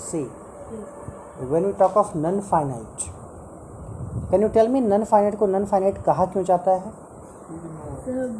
See, 0.00 0.24
when 1.52 1.66
we 1.66 1.72
talk 1.72 1.96
of 1.96 2.14
non-finite, 2.16 3.10
can 4.30 4.40
you 4.40 4.48
tell 4.48 4.68
me 4.68 4.80
non-finite 4.80 5.36
को 5.38 5.46
non-finite 5.46 6.02
कहा 6.06 6.26
क्यों 6.32 6.44
जाता 6.50 6.70
है 6.80 6.92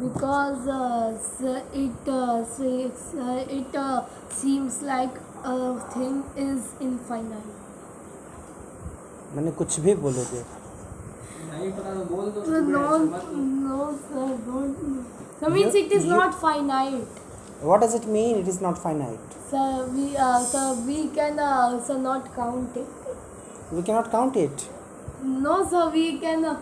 because 0.01 0.67
uh, 0.67 1.61
it 1.73 2.07
uh, 2.07 2.43
says, 2.45 3.13
uh, 3.15 3.45
it 3.47 3.75
uh, 3.75 4.01
seems 4.29 4.81
like 4.81 5.15
a 5.45 5.79
thing 5.93 6.23
is 6.35 6.73
infinite. 6.81 7.51
मैंने 9.35 9.51
कुछ 9.59 9.79
भी 9.79 9.93
बोलोगे 9.95 10.43
नहीं 11.51 11.71
तो 17.61 17.67
what 17.69 17.81
does 17.81 17.95
it 17.95 18.05
mean 18.17 18.37
it 18.43 18.47
is 18.47 18.59
not 18.67 18.77
finite 18.83 19.37
So 19.51 19.61
we, 19.95 20.03
uh, 20.17 20.39
so 20.51 20.59
we 20.87 20.99
can 21.15 21.39
uh, 21.39 21.79
so 21.87 21.97
not 21.97 22.29
count 22.35 22.77
it. 22.77 22.87
we 23.71 23.81
cannot 23.89 24.11
count 24.11 24.37
it 24.43 24.67
No, 25.41 25.55
so 25.71 25.89
we 25.95 26.05
can 26.19 26.45
uh, 26.45 26.55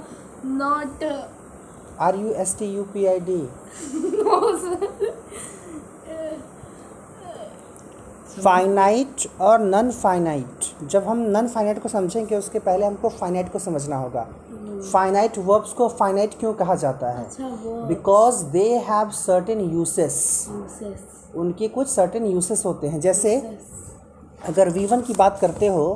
not. 0.62 1.04
Uh, 1.04 2.08
r 2.08 2.16
u 2.16 2.34
s 2.44 2.52
t 2.62 2.66
u 2.80 2.84
p 2.94 3.06
i 3.12 3.20
d 3.30 3.38
no, 4.23 4.40
sir. 4.64 4.90
Finite 8.44 9.26
और 9.42 9.59
non 9.59 9.90
finite 9.92 10.66
जब 10.92 11.08
हम 11.08 11.20
none 11.36 11.48
finite 11.54 11.81
को 11.84 11.90
समझेंगे 11.90 12.36
उसके 12.36 12.59
पहले 12.68 12.86
हमको 12.86 13.09
finite 13.09 13.52
को 13.52 13.59
समझना 13.59 13.95
होगा 13.98 14.28
फाइनाइट 14.82 15.38
वर्ब्स 15.38 15.74
को 15.74 15.88
फाइनाइट 15.90 16.34
क्यों 16.40 16.54
कहा 16.54 16.76
जाता 16.76 17.10
है? 17.10 17.26
Because 17.88 18.44
they 18.46 18.64
have 18.88 19.10
certain 19.10 19.60
uses 19.72 20.48
उनके 21.36 21.68
कुछ 21.68 21.88
सर्टेन 21.88 22.26
यूसेस 22.26 22.66
होते 22.66 22.88
हैं। 22.88 23.00
जैसे 23.00 23.36
uses. 23.38 24.50
अगर 24.50 24.70
वी 24.70 24.86
वन 24.86 25.02
की 25.02 25.14
बात 25.14 25.38
करते 25.42 25.68
हो 25.68 25.88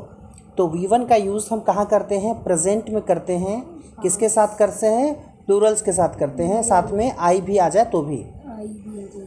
तो 0.57 0.67
वी 0.67 0.87
वन 0.87 1.05
का 1.05 1.15
यूज़ 1.15 1.47
हम 1.51 1.59
कहाँ 1.59 1.85
करते 1.85 2.17
हैं? 2.17 2.43
प्रेजेंट 2.43 2.89
में 2.89 3.01
करते 3.01 3.37
हैं। 3.37 3.61
किसके 4.01 4.29
साथ 4.29 4.57
करते 4.57 4.87
हैं? 4.87 5.13
प्लूरल्स 5.45 5.81
के 5.81 5.91
साथ 5.91 6.19
करते 6.19 6.43
हैं। 6.43 6.61
साथ 6.63 6.91
में 6.91 7.11
आई 7.11 7.41
भी 7.41 7.57
आ 7.57 7.69
जाए 7.69 7.85
तो 7.85 8.01
भी। 8.01 8.23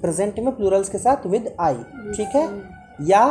प्रेजेंट 0.01 0.39
में 0.39 0.55
प्लूरल्स 0.57 0.89
के 0.89 0.99
साथ 0.99 1.27
विद 1.27 1.55
आई 1.61 1.75
ठीक 2.17 2.37
है? 2.37 2.49
या 3.03 3.27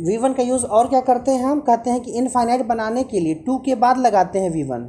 वी 0.00 0.16
वन 0.16 0.32
का 0.32 0.42
यूज़ 0.42 0.64
और 0.66 0.88
क्या 0.88 1.00
करते 1.00 1.30
हैं 1.30 1.44
हम? 1.44 1.60
कहते 1.60 1.90
हैं 1.90 2.00
कि 2.00 2.12
इनफाइनाइट 2.12 2.66
बनाने 2.66 3.04
के 3.04 3.20
लिए 3.20 3.34
टू 3.46 3.58
के 3.58 3.74
बाद 3.74 3.98
लगाते 3.98 4.38
हैं 4.38 4.50
वी 4.50 4.62
वन 4.62 4.88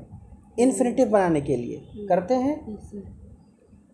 इन्फिनेटिव 0.62 1.10
बनाने 1.10 1.42
के 1.42 1.56
लिए। 1.56 2.06
करते 2.10 2.34
हैं? 2.34 2.56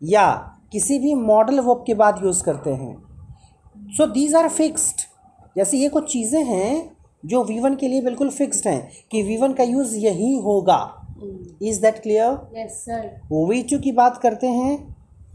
या 0.02 0.32
किसी 0.72 1.00
भी 1.00 1.14
मॉडल 1.16 1.60
वर्ब 1.60 1.84
के 1.88 1.94
बाद 1.94 2.22
यूज़ 2.24 2.44
करते 2.44 2.70
हैं। 2.70 2.96
सो 3.90 4.06
दीज 4.06 4.36
आर 4.36 4.50
फिक्स्ड 4.50 5.02
जैसे 5.56 5.78
ये 5.78 5.90
कुछ 5.90 6.12
चीज़ें 6.12 6.44
हैं 6.44 6.98
जो 7.24 7.44
वी 7.44 7.60
वन 7.60 7.76
के 7.76 7.88
लिए 7.88 8.02
बिल्कुल 8.02 8.30
फिक्स्ड 8.30 8.68
हैं 8.68 8.90
कि 9.12 9.22
वी 9.24 9.38
वन 9.38 9.54
का 9.54 9.64
यूज़ 9.64 9.96
यही 9.96 10.38
होगा। 10.38 10.80
Is 11.62 11.82
that 11.82 12.00
clear. 12.00 12.32
V 13.50 13.64
two 13.64 13.80
की 13.80 13.92
बात 13.92 14.18
करते 14.18 14.48
हैं। 14.48 14.78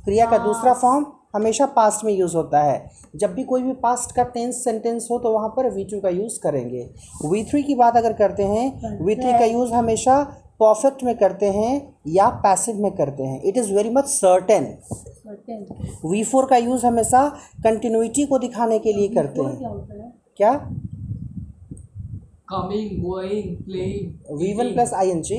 क्रिया 0.05 0.27
का 0.27 0.39
दूसरा 0.39 0.75
फॉर्म 0.75 1.07
हमेशा 1.35 1.67
पास्ट 1.67 2.05
में 2.05 2.13
यूज़ 2.13 2.37
होता 2.37 2.63
है। 2.63 2.91
जब 3.17 3.35
भी 3.35 3.45
कोई 3.45 3.63
भी 3.63 3.73
पास्ट 3.73 4.15
का 4.17 4.23
टेंस 4.25 4.63
सेंटेंस 4.65 5.09
हो 5.11 5.19
तो 5.19 5.33
वहाँ 5.33 5.49
पर 5.49 5.71
वी 5.71 5.85
टू 5.85 6.01
का 6.01 6.09
यूज़ 6.09 6.39
करेंगे। 6.41 6.83
वी 7.25 7.43
थ्री 7.45 7.63
की 7.63 7.75
बात 7.75 7.97
अगर 7.97 8.13
करते 8.13 8.43
हैं 8.43 9.05
वी 9.05 9.15
थ्री 9.15 9.33
का 9.33 9.45
यूज़ 9.45 9.73
हमेशा 9.73 10.17
परफेक्ट 10.63 11.03
में 11.05 11.15
करते 11.19 11.47
हैं 11.51 11.73
या 12.09 12.29
पैसिव 12.45 12.83
में 12.83 12.91
करते 12.97 13.23
हैं? 13.23 13.41
It 13.43 13.57
is 13.57 13.73
very 13.75 13.91
much 13.91 14.05
certain 14.07 14.65
V 16.05 16.23
four 16.25 16.47
का 16.47 16.57
यूज़ 16.57 16.87
हमेशा 16.87 17.27
कंटिन्यूटी 17.65 18.27
को 18.27 18.39
दिखाने 18.39 18.79
के 18.79 18.93
लिए 18.93 19.09
करते 19.09 19.43
हैं। 19.43 19.57
क्या 19.57 19.71
क्या? 20.37 20.53
Coming 22.51 23.03
going 23.03 23.57
playing 23.65 24.39
V 24.39 24.53
one 24.55 24.73
plus 24.73 24.93
I 24.95 25.11
N 25.11 25.23
G 25.23 25.37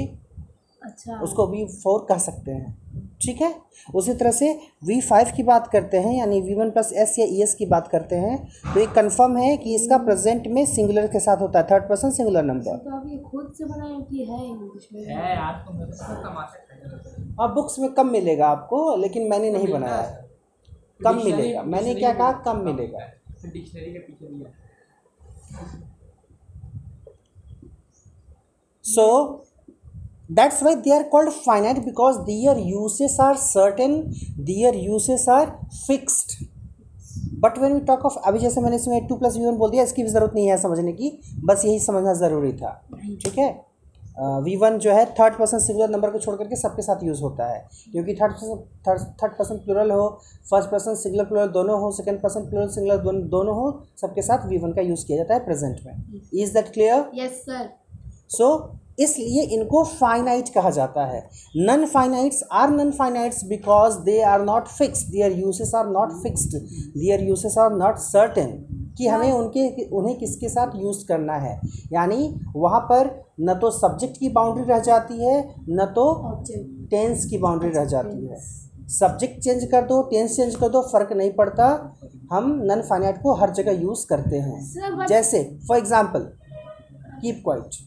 अच्छा। 0.82 1.20
उसको 1.20 1.48
वी 1.48 1.66
फोर 1.74 2.06
कह 2.10 2.18
सकते 2.20 2.52
हैं। 2.52 3.03
ठीक 3.26 3.42
है? 3.42 3.56
उसी 3.96 4.14
तरह 4.14 4.32
से 4.32 4.60
वी 4.86 5.02
फाइव 5.02 5.28
की 5.36 5.44
बात 5.44 5.68
करते 5.68 5.98
हैं 5.98 6.14
यानी 6.18 6.42
वी 6.42 6.56
वन 6.56 6.70
प्लस 6.72 6.94
एस 6.94 7.20
या 7.20 7.26
ई 7.26 7.42
एस 7.42 7.56
की 7.56 7.66
बात 7.66 7.88
करते 7.88 8.16
हैं 8.16 8.50
तो 8.74 8.80
ये 8.80 8.86
कन्फर्म 8.86 9.38
है 9.38 9.58
कि 9.58 9.76
इसका 9.76 9.98
प्रेजेंट 9.98 10.48
में 10.48 10.66
सिंगुलर 10.66 11.08
के 11.08 11.20
साथ 11.20 11.38
होता 11.38 11.60
है 11.60 11.66
थर्ड 11.72 11.84
पर्सन 11.84 12.12
सिंगुलर 12.12 12.44
नंबर 12.44 12.78
तो 12.78 12.96
आप 12.96 13.04
ये 13.08 13.18
खुद 13.18 13.54
से 13.58 13.66
बनाए 13.66 14.02
कि 14.02 14.26
है 14.26 14.48
इंग्लिश 14.48 14.88
में? 14.94 15.02
है 15.02 15.38
कर 15.38 16.34
अब 17.42 17.54
बुक्स 17.54 17.80
में 17.80 17.94
कम 17.94 18.12
मिलेगा 18.12 18.48
आपको 18.48 18.96
लेकिन 18.96 19.30
मैंने 19.30 19.52
नहीं 19.52 19.68
बनाया। 19.68 19.96
है। 19.96 20.30
कम 21.04 21.16
मिलेगा। 21.26 21.64
मैंने 21.64 21.96
क्या 21.96 22.14
कहा? 22.14 22.32
कम 22.32 22.58
मिलेगा। 22.58 23.00
डिक्शनरी 23.46 23.94
के 23.94 24.00
पीछे 24.00 24.28
भी 24.28 24.46
so 28.86 29.06
that's 30.38 30.62
why 30.66 30.74
they 30.86 30.94
are 30.96 31.04
called 31.12 31.34
finite 31.40 31.84
because 31.86 32.20
their 32.30 32.56
uses 32.70 33.20
are 33.28 33.36
certain 33.44 33.96
their 34.50 34.74
uses 34.86 35.28
are 35.38 35.48
fixed. 35.82 36.36
But 37.44 37.58
when 37.60 37.74
we 37.74 37.80
talk 37.88 38.06
of 38.06 38.18
अभी 38.28 38.40
जैसे 38.40 38.62
मैंने 38.62 38.76
इसमें 38.76 39.06
टू 39.08 39.16
प्लस 39.18 39.36
वी 39.38 39.46
वन 39.46 39.56
बोल 39.58 39.70
दिया 39.72 39.84
इसकी 39.84 40.04
भी 40.04 40.10
ज़रूरत 40.10 40.34
नहीं 40.36 40.48
है 40.48 40.58
समझने 40.58 40.92
की 40.94 41.10
बस 41.46 41.66
यही 41.66 41.80
समझना 41.82 42.14
ज़रूरी 42.20 42.52
था। 42.58 42.70
ठीक 43.24 43.38
है? 43.38 43.50
वी 44.44 44.56
वन 44.58 44.78
जो 44.80 44.92
है 44.94 45.06
थर्ड 45.20 45.34
पर्सन 45.38 45.60
सिंगुलर 45.60 45.90
नंबर 45.90 46.10
को 46.12 46.20
छोड़ 46.20 46.36
करके 46.38 46.56
सबके 46.56 46.82
साथ 46.82 47.04
यूज़ 47.04 47.22
होता 47.22 47.46
है। 47.52 47.60
क्योंकि 47.92 48.14
third 48.16 48.34
person 48.34 48.64
third 48.88 49.02
third 49.22 49.32
person 49.38 49.58
plural 49.64 49.92
हो 49.92 50.08
फ़र्स्ट 50.50 50.70
पर्सन 50.72 50.96
सिंगुलर 50.96 51.26
प्लूरल 51.26 51.48
दोनों 51.54 51.80
हो 51.82 51.92
सेकंड 51.92 52.22
पर्सन 52.22 52.50
प्लूरल 52.50 52.68
सिंगुलर 52.76 52.98
दोनों 53.04 53.28
दोनों 53.30 53.56
हो 53.56 53.68
सबके 54.02 54.22
साथ 54.22 54.48
वी 54.50 54.58
वन 54.58 54.74
का 54.74 54.82
यूज़ 54.82 55.06
किया 55.08 55.18
जाता 55.18 55.34
है 55.34 55.46
प्रेजेंट 55.46 55.80
में। 55.86 56.22
Is 56.34 56.54
that 56.54 56.72
clear 56.74 57.10
yes 57.16 57.42
sir 57.46 57.70
so 58.30 58.50
इसलिए 58.98 59.42
इनको 59.54 59.84
फाइनाइट 59.86 60.50
कहा 60.54 60.70
जाता 60.72 61.06
है। 61.06 61.22
Non 61.60 61.86
finites 61.86 62.44
are 62.52 62.70
non 62.72 62.92
finites 62.92 63.44
because 63.46 63.98
they 64.02 64.20
are 64.24 64.44
not 64.44 64.68
fixed 64.70 65.12
their 65.12 65.40
uses 65.40 65.74
are 65.76 65.90
not 65.90 66.12
fixed 66.24 66.58
their 66.98 67.24
uses 67.24 67.58
are 67.58 67.76
not 67.76 67.98
certain 68.00 68.52
कि 68.98 69.08
हमें 69.08 69.32
उनके 69.32 69.86
उन्हें 69.90 70.18
किसके 70.18 70.50
साथ 70.50 70.76
यूज़ 70.78 71.06
करना 71.08 71.36
है। 71.38 71.60
यानी 71.94 72.34
वहाँ 72.56 72.80
पर 72.92 73.10
न 73.42 73.54
तो 73.62 73.72
सब्जेक्ट 73.72 74.18
की 74.18 74.30
बाउंड्री 74.32 74.64
रह 74.66 74.80
जाती 74.82 75.26
है 75.26 75.38
न 75.70 75.86
तो 75.96 76.06
टेंस 76.92 77.26
की 77.26 77.38
बाउंड्री 77.38 77.70
रह 77.70 77.86
जाती 77.86 78.28
है। 78.28 78.38
सब्जेक्ट 78.90 79.40
चेंज 79.40 79.64
कर 79.72 79.86
दो 79.86 80.02
टेंस 80.04 80.36
चेंज 80.36 80.56
कर 80.56 80.70
दो 80.70 80.82
फ़र्क 80.84 81.14
नहीं 81.14 81.32
पड़ता। 81.34 81.68
हम 82.32 82.52
नन 82.64 82.82
फाइनाइट 82.82 83.22
को 83.22 83.34
हर 83.36 83.54
जगह 83.54 83.82
यूज़ 83.82 84.06
करते 84.08 84.38
हैं। 84.38 85.06
जैसे 85.08 85.44
for 85.68 85.78
example 85.78 86.30
keep 87.22 87.42
quiet 87.44 87.82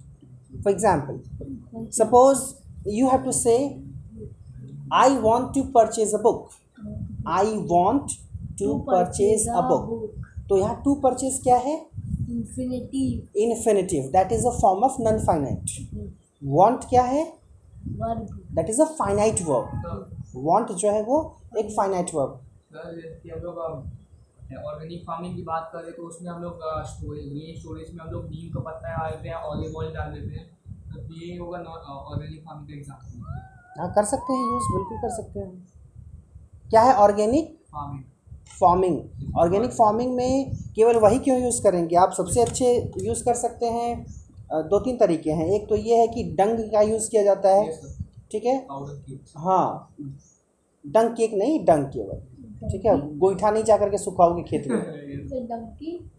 for 0.62 0.70
example 0.70 1.20
suppose 1.90 2.44
you 2.86 3.08
have 3.10 3.24
to 3.24 3.32
say 3.32 3.58
i 4.92 5.08
want 5.20 5.52
to 5.54 5.64
purchase 5.72 6.14
a 6.14 6.18
book 6.18 6.52
i 7.26 7.44
want 7.72 8.12
to 8.58 8.84
purchase 8.86 9.48
a 9.54 9.62
book 9.62 9.90
तो 10.48 10.56
यहाँ 10.58 10.80
टू 10.84 10.94
परचेज 10.94 11.40
क्या 11.44 11.56
है 11.56 11.74
infinitive 12.30 13.40
infinitive 13.42 14.10
that 14.12 14.32
is 14.32 14.46
a 14.46 14.50
form 14.60 14.84
of 14.84 15.00
non 15.02 15.18
finite 15.24 15.72
want 16.50 16.84
क्या 16.90 17.02
है 17.04 17.24
that 17.88 18.70
is 18.70 18.80
a 18.82 18.84
finite 18.98 19.42
verb 19.46 20.44
want 20.46 20.72
जो 20.72 20.90
है 20.90 21.02
वो 21.02 21.18
एक 21.58 21.74
फाइनाइट 21.76 22.14
वर्ब 22.14 22.40
ऑर्गेनिक 24.54 25.04
फ़ार्मिंग 25.06 25.34
की 25.36 25.42
बात 25.42 25.70
करें 25.72 25.92
तो 25.92 26.02
उसमें 26.02 26.30
हम 26.30 26.42
लोग 26.42 26.60
स्टोरेज 26.88 27.28
ग्रीन 27.28 27.58
स्टोरेज 27.58 27.94
में 27.94 28.04
हम 28.04 28.10
लोग 28.10 28.24
नीम 28.26 28.52
का 28.52 28.60
पत्ता 28.60 28.88
डाल 28.88 29.10
देते 29.12 29.28
हैं 29.28 29.36
ऑलिव 29.36 29.76
ऑयल 29.78 29.92
डाल 29.94 30.12
देते 30.12 30.34
हैं। 30.34 30.46
तो 30.88 31.14
ये 31.14 31.36
होगा 31.36 31.58
ऑर्गेनिक 31.58 32.44
फ़ार्मिंग 32.44 32.68
का 32.68 32.74
एग्ज़ाम्पल 32.74 33.80
हाँ 33.80 33.92
कर 33.94 34.04
सकते 34.06 34.32
हैं 34.32 34.44
यूज़ 34.44 34.68
बिल्कुल 34.72 34.98
कर 34.98 35.10
सकते 35.16 35.40
हैं। 35.40 36.68
क्या 36.70 36.82
है 36.82 36.94
organic 36.96 37.56
farming 37.72 38.04
farming 38.60 39.36
organic 39.38 39.72
farming 39.72 40.14
में 40.14 40.50
केवल 40.76 40.96
वही 41.00 41.18
क्यों 41.18 41.38
यूज़ 41.40 41.62
करेंगे? 41.62 41.96
आप 41.96 42.12
सबसे 42.12 42.42
अच्छे 42.42 42.74
यूज़ 43.06 43.24
कर 43.24 43.34
सकते 43.36 43.66
हैं 43.68 44.68
दो 44.68 44.78
तीन 44.80 44.96
तरीके 44.96 45.30
हैं। 45.32 45.46
एक 45.54 45.68
तो 45.68 45.76
ये 45.76 45.96
है 45.96 46.06
कि 46.08 46.22
डंग 46.38 46.58
का 46.72 46.80
यूज़ 46.82 47.10
किया 47.10 47.22
जाता 47.22 47.48
है 47.50 47.70
ठीक 48.32 48.44
है? 48.44 48.56
हाँ। 49.38 49.94
डंग 50.86 51.10
केक 51.10 51.34
नहीं 51.34 51.64
डंग 51.64 51.84
केवल। 51.84 52.18
ठीक 52.68 52.86
है? 52.86 53.18
गोईठा 53.18 53.50
नहीं 53.50 53.64
जा 53.64 53.76
करके 53.76 53.98
सुखाओगे 53.98 54.42
खेत 54.42 54.64
में। 54.66 54.78
डंकी। 55.46 56.10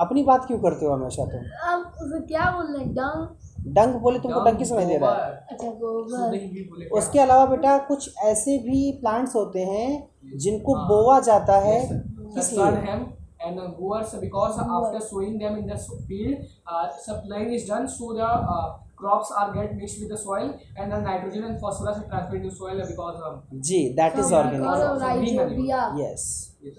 अपनी 0.00 0.22
बात 0.22 0.46
क्यों 0.46 0.58
करते 0.58 0.86
हो 0.86 0.92
हमेशा 0.92 1.24
तुम? 1.24 1.40
अब 1.72 2.24
क्या 2.28 2.50
बोल 2.50 2.76
रहे 2.76 2.84
हैं? 2.84 2.94
डंग 2.94 3.28
डंग 3.74 3.94
बोले 3.94 4.18
तुमको 4.18 4.40
डंकी 4.40 4.64
समझ 4.64 4.84
दे 4.84 4.96
रहा 4.96 5.26
है। 5.26 5.46
अच्छा 5.50 5.70
गोबर। 5.70 6.88
उसके 6.92 7.18
अलावा 7.18 7.46
बेटा 7.46 7.78
कुछ 7.78 8.14
ऐसे 8.18 8.58
भी 8.58 8.92
प्लांट्स 8.92 9.36
होते 9.36 9.60
हैं 9.60 10.10
जिनको 10.36 10.74
बोआ 10.74 11.20
जाता 11.20 11.56
है 11.56 12.02
किस 12.34 12.52
लिए? 12.52 13.14
and 13.46 13.60
uh, 13.60 13.66
goers 13.66 14.14
because 14.20 14.58
after 14.58 15.00
sowing 15.00 15.38
them 15.38 15.56
in 15.56 15.66
the 15.66 15.76
field 16.08 16.38
uh, 16.66 16.88
supplying 17.06 17.52
is 17.52 17.66
done 17.66 17.88
so 17.88 18.12
the 18.12 18.24
uh, 18.24 18.78
crops 19.04 19.32
are 19.40 19.46
get 19.54 19.72
mixed 19.78 20.02
with 20.02 20.12
the 20.14 20.18
soil 20.26 20.50
and 20.76 20.96
the 20.96 21.00
nitrogen 21.06 21.48
and 21.48 21.60
phosphorus 21.64 22.02
are 22.02 22.08
transferred 22.12 22.44
to 22.48 22.52
soil 22.60 22.84
because 22.90 23.24
um, 23.30 23.40
जी 23.70 23.80
that 23.96 24.18
is 24.18 24.34
और 24.34 24.44
organic 24.46 25.00
rhizobia 25.02 25.80
yes 25.98 26.28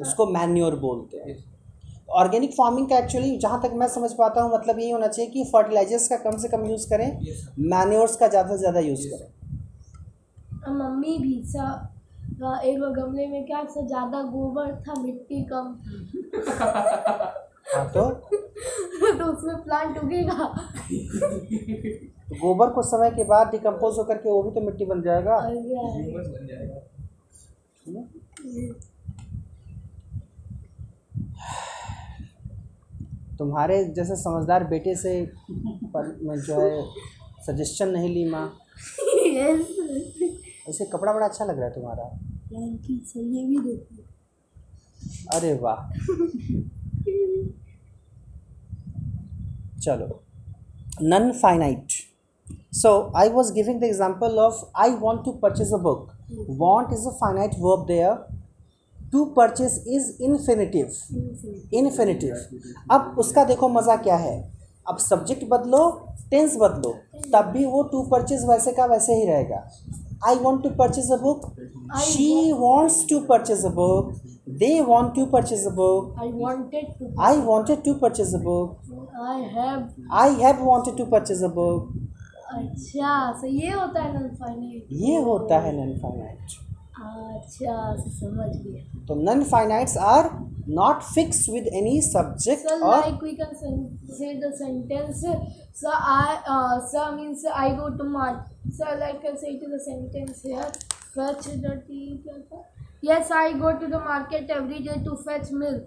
उसको 0.02 0.26
manure 0.38 0.76
बोलते 0.86 1.18
हैं। 1.26 1.36
Organic 2.22 2.52
farming 2.54 2.88
का 2.90 2.98
actually 2.98 3.38
जहाँ 3.44 3.60
तक 3.62 3.72
मैं 3.80 3.88
समझ 3.94 4.12
पाता 4.18 4.42
हूँ 4.42 4.54
मतलब 4.54 4.80
यही 4.80 4.90
होना 4.92 5.08
चाहिए 5.08 5.32
कि 5.32 5.44
फर्टिलाइजर्स 5.54 6.08
का 6.08 6.18
कम 6.26 6.38
से 6.44 6.48
कम 6.50 6.66
यूज़ 6.70 6.88
करें 6.90 7.08
Yes, 7.28 7.40
मैन्योर्स 7.74 8.16
का 8.16 8.28
ज़्यादा 8.28 8.56
से 8.56 8.58
ज़्यादा 8.60 8.80
यूज़ 8.88 9.08
करें। 9.14 9.30
मम्मी 10.78 11.18
भी 11.20 11.42
सा 11.48 11.66
एक 12.42 12.80
बार 12.80 12.92
गमले 12.92 13.26
में 13.28 13.46
क्या 13.46 13.64
सा 13.74 13.86
ज़्यादा 13.88 14.22
गोबर 14.32 14.72
था 14.88 14.94
मिट्टी 15.02 15.44
कम 15.52 15.68
हाँ 17.76 17.86
तो? 17.94 18.04
तो 19.20 19.26
उसमें 19.26 19.56
प्लांट 19.64 19.98
उगेगा। 20.04 20.46
तो 22.30 22.36
गोबर 22.36 22.70
कुछ 22.70 22.86
समय 22.86 23.12
के 23.12 23.24
बाद 23.24 23.48
डिकम्पोज 23.48 23.98
होकर 23.98 24.18
के 24.18 24.30
वो 24.30 24.44
भी 24.44 24.52
तो 24.52 24.62
मिट्टी 24.62 24.86
बन 24.86 25.02
जाएगा। 25.02 25.36
और 25.36 25.42
क्या? 25.42 25.82
ह्यूमस 25.82 26.28
बन 26.28 26.48
जाएगा। 26.48 26.80
तुम्हारे 33.38 33.86
जैसे 33.86 34.16
समझदार 34.16 34.64
बेटे 34.64 34.96
से 34.96 35.32
पर 35.86 36.20
मैं 36.22 36.40
जो 36.40 36.62
है 36.62 36.84
सजेशन 37.48 37.90
नहीं 37.90 38.10
ली 38.10 38.30
माँ. 38.30 38.60
ऐसे 40.70 40.86
कपड़ा 40.86 41.14
बड़ा 41.14 41.28
अच्छा 41.28 41.46
लग 41.46 41.58
रहा 41.58 41.66
है 41.66 41.74
तुम्हारा. 41.74 42.20
ये 42.54 43.46
भी 43.46 43.60
देखो। 43.60 44.04
अरे 45.38 45.54
वाह। 45.54 45.90
चलो। 49.80 50.24
Non 51.02 51.32
finite 51.32 51.88
so 52.82 52.94
I 53.18 53.30
was 53.30 53.54
giving 53.54 53.80
the 53.80 53.84
example 53.84 54.40
of 54.40 54.64
I 54.82 54.96
want 55.02 55.24
to 55.26 55.32
purchase 55.44 55.74
a 55.74 55.78
book 55.84 56.08
want 56.60 56.94
is 56.94 57.08
a 57.08 57.12
finite 57.22 57.56
verb 57.60 57.86
there 57.88 58.14
to 59.12 59.26
purchase 59.36 59.84
is 59.88 60.12
infinitive 60.24 60.86
infinitive 61.74 62.36
अब 62.92 63.16
उसका 63.20 63.44
देखो 63.46 63.70
मज़ा 63.70 63.96
क्या 63.98 64.16
है? 64.16 64.36
अब 64.90 64.98
सब्जेक्ट 64.98 65.44
बदलो 65.50 65.90
टेंस 66.32 66.56
बदलो. 66.62 66.94
तब 67.34 67.46
भी 67.54 67.66
वो 67.66 67.82
टू 67.92 68.02
परचेज 68.12 68.46
वैसे 68.50 68.72
का 68.72 68.86
वैसे 68.86 69.14
ही 69.16 69.26
रहेगा. 69.26 69.68
I 70.28 70.36
want 70.36 70.64
to 70.64 70.70
purchase 70.80 71.12
a 71.12 71.18
book 71.22 71.42
I 71.96 72.02
she 72.02 72.52
wants 72.54 73.06
to 73.10 73.20
purchase 73.30 73.66
a 73.66 73.70
book 73.70 74.14
they 74.60 74.80
want 74.82 75.14
to 75.16 75.26
purchase 75.26 75.66
a 75.68 75.70
book 75.76 76.16
I 76.24 76.28
wanted 76.42 76.92
to. 76.98 77.12
I 77.22 77.38
wanted 77.42 77.84
to 77.86 77.94
purchase 78.02 78.34
a 78.36 78.40
book 78.40 78.78
I 79.28 79.40
have. 79.58 79.82
I 80.14 80.34
have 80.42 80.64
wanted 80.64 80.98
to 80.98 81.06
purchase 81.12 81.44
a 81.44 81.48
book 81.48 81.94
अच्छा 82.58 83.40
so 83.42 83.48
ये 83.62 83.72
होता 83.72 84.02
है 84.04 84.14
none 84.14 84.30
finite 84.42 84.88
ये 85.04 85.16
होता 85.24 85.60
है 85.66 85.72
none 85.78 85.98
finite 86.02 86.64
अच्छा 87.06 87.76
समझ 88.20 88.50
गया 88.56 89.06
तो 89.08 89.16
non 89.16 89.44
finites 89.52 89.98
are 90.12 90.30
not 90.78 91.02
fix 91.14 91.48
with 91.50 91.68
any 91.80 92.02
subject 92.02 92.68
So 92.70 92.76
और 92.84 93.02
like 93.02 93.24
we 93.26 93.34
can 93.40 93.56
sen- 93.62 93.98
say 94.20 94.30
the 94.44 94.52
sentence. 94.60 95.24
So 95.82 95.92
I 96.12 96.38
uh, 96.54 96.78
so 96.94 97.04
means 97.18 97.44
I 97.64 97.66
go 97.80 97.90
to 97.98 98.08
market. 98.14 98.72
So 98.78 98.96
like 99.02 99.26
I 99.32 99.36
say 99.44 99.54
to 99.64 99.70
the 99.74 99.80
sentence 99.88 100.42
here. 100.50 100.70
Fetch 101.18 101.50
the 101.66 101.76
tea. 101.90 102.08
क्या 102.24 102.38
था? 102.38 102.64
Yes, 103.10 103.30
I 103.40 103.44
go 103.60 103.74
to 103.84 103.92
the 103.92 104.00
market 104.08 104.50
every 104.58 104.80
day 104.88 104.98
to 105.10 105.18
fetch 105.28 105.52
milk. 105.52 105.84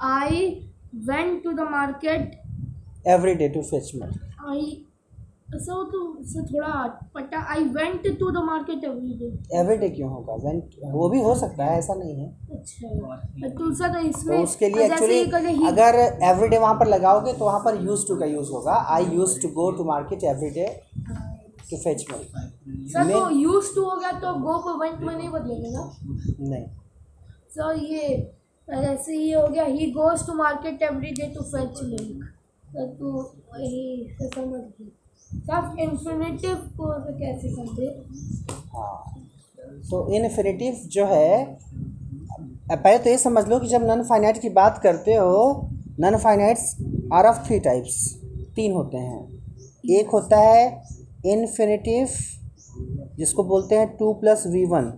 I 0.00 0.40
went 1.12 1.42
to 1.44 1.54
the 1.60 1.68
market. 1.76 2.34
Every 3.08 3.34
day 3.40 3.48
to 3.48 3.62
fetch 3.62 3.90
milk 3.94 4.22
I 4.54 4.60
so 5.48 5.74
तो 5.90 5.98
so 6.28 6.42
थोड़ा 6.46 6.70
पटा 7.14 7.40
I 7.54 7.58
went 7.74 8.06
to 8.20 8.30
the 8.36 8.40
market 8.46 8.86
every 8.86 9.12
day. 9.18 9.28
Every 9.58 9.76
day 9.76 9.88
क्यों 9.90 10.08
होगा? 10.10 10.34
Went 10.44 10.74
वो 10.92 11.08
भी 11.10 11.20
हो 11.22 11.34
सकता 11.34 11.64
है 11.64 11.78
ऐसा 11.78 11.94
नहीं 11.94 12.14
है। 12.20 12.28
अच्छा 12.56 13.48
तो 13.58 13.72
सर 13.74 13.92
तो 13.92 14.00
इसमें 14.08 14.36
तो 14.36 14.42
उसके 14.42 14.68
लिए 14.68 14.84
एक्चुअली 14.84 15.20
अगर 15.68 15.98
एवरी 16.30 16.48
डे 16.48 16.58
वहाँ 16.58 16.74
पर 16.80 16.88
लगाओगे 16.88 17.32
तो 17.32 17.44
वहाँ 17.44 17.60
पर 17.64 17.82
यूज़ 17.84 18.06
टू 18.08 18.16
का 18.20 18.26
यूज़ 18.26 18.50
होगा। 18.52 18.74
I 18.96 19.04
use 19.14 19.38
to 19.42 19.48
go 19.60 19.70
to 19.76 19.84
market 19.92 20.24
every 20.32 20.50
day 20.50 20.66
to 21.70 21.76
fetch 21.76 22.04
milk 22.10 22.26
sir 22.92 23.12
तो 23.12 23.28
यूज़ 23.36 23.74
टू 23.74 23.84
हो 23.84 23.96
गया 23.96 24.12
तो 24.20 24.34
गो 24.40 24.58
को 24.64 24.78
वेंट 24.82 25.00
में 25.00 25.14
नहीं 25.16 25.30
बदलेगा 25.30 25.90
नहीं। 26.50 26.66
सो 27.56 27.72
ये 27.84 28.02
ऐसे 28.68 29.16
ये 29.16 29.34
हो 29.34 29.46
गया। 29.48 29.64
He 29.64 29.90
goes 29.92 30.26
to 30.26 30.32
market 30.34 30.82
every 30.82 31.10
day 31.20 31.32
to 31.34 31.42
fetch 31.56 31.82
milk 31.84 32.32
तो 33.00 33.22
से 33.48 34.28
समझ 34.28 34.60
गई 34.60 34.92
सब 35.30 35.76
इन्फिनेटिव 35.80 36.54
को 36.78 36.92
तो 36.94 37.12
कैसे 37.18 37.54
समझे 37.54 37.86
हाँ? 38.74 39.16
तो 39.90 40.08
इन्फिनेटिव 40.14 40.80
जो 40.92 41.06
है 41.06 41.44
पहले 42.70 42.98
तो 42.98 43.10
ये 43.10 43.18
समझ 43.18 43.46
लो 43.48 43.58
कि 43.60 43.68
जब 43.68 43.82
नन 43.82 44.02
फाइनाइट 44.02 44.40
की 44.40 44.48
बात 44.50 44.80
करते 44.82 45.14
हो 45.14 45.68
non 46.00 46.16
finites 46.18 46.76
are 47.12 47.26
of 47.26 47.46
three 47.46 47.58
types 47.60 47.98
तीन 48.56 48.72
होते 48.72 48.98
हैं। 48.98 49.20
एक 49.98 50.10
होता 50.10 50.38
है 50.40 50.64
इन्फिनेटिव 51.26 52.08
जिसको 53.18 53.44
बोलते 53.44 53.78
हैं 53.78 53.96
टू 53.96 54.12
प्लस 54.14 54.46
वी 54.46 54.64
वन 54.66 54.92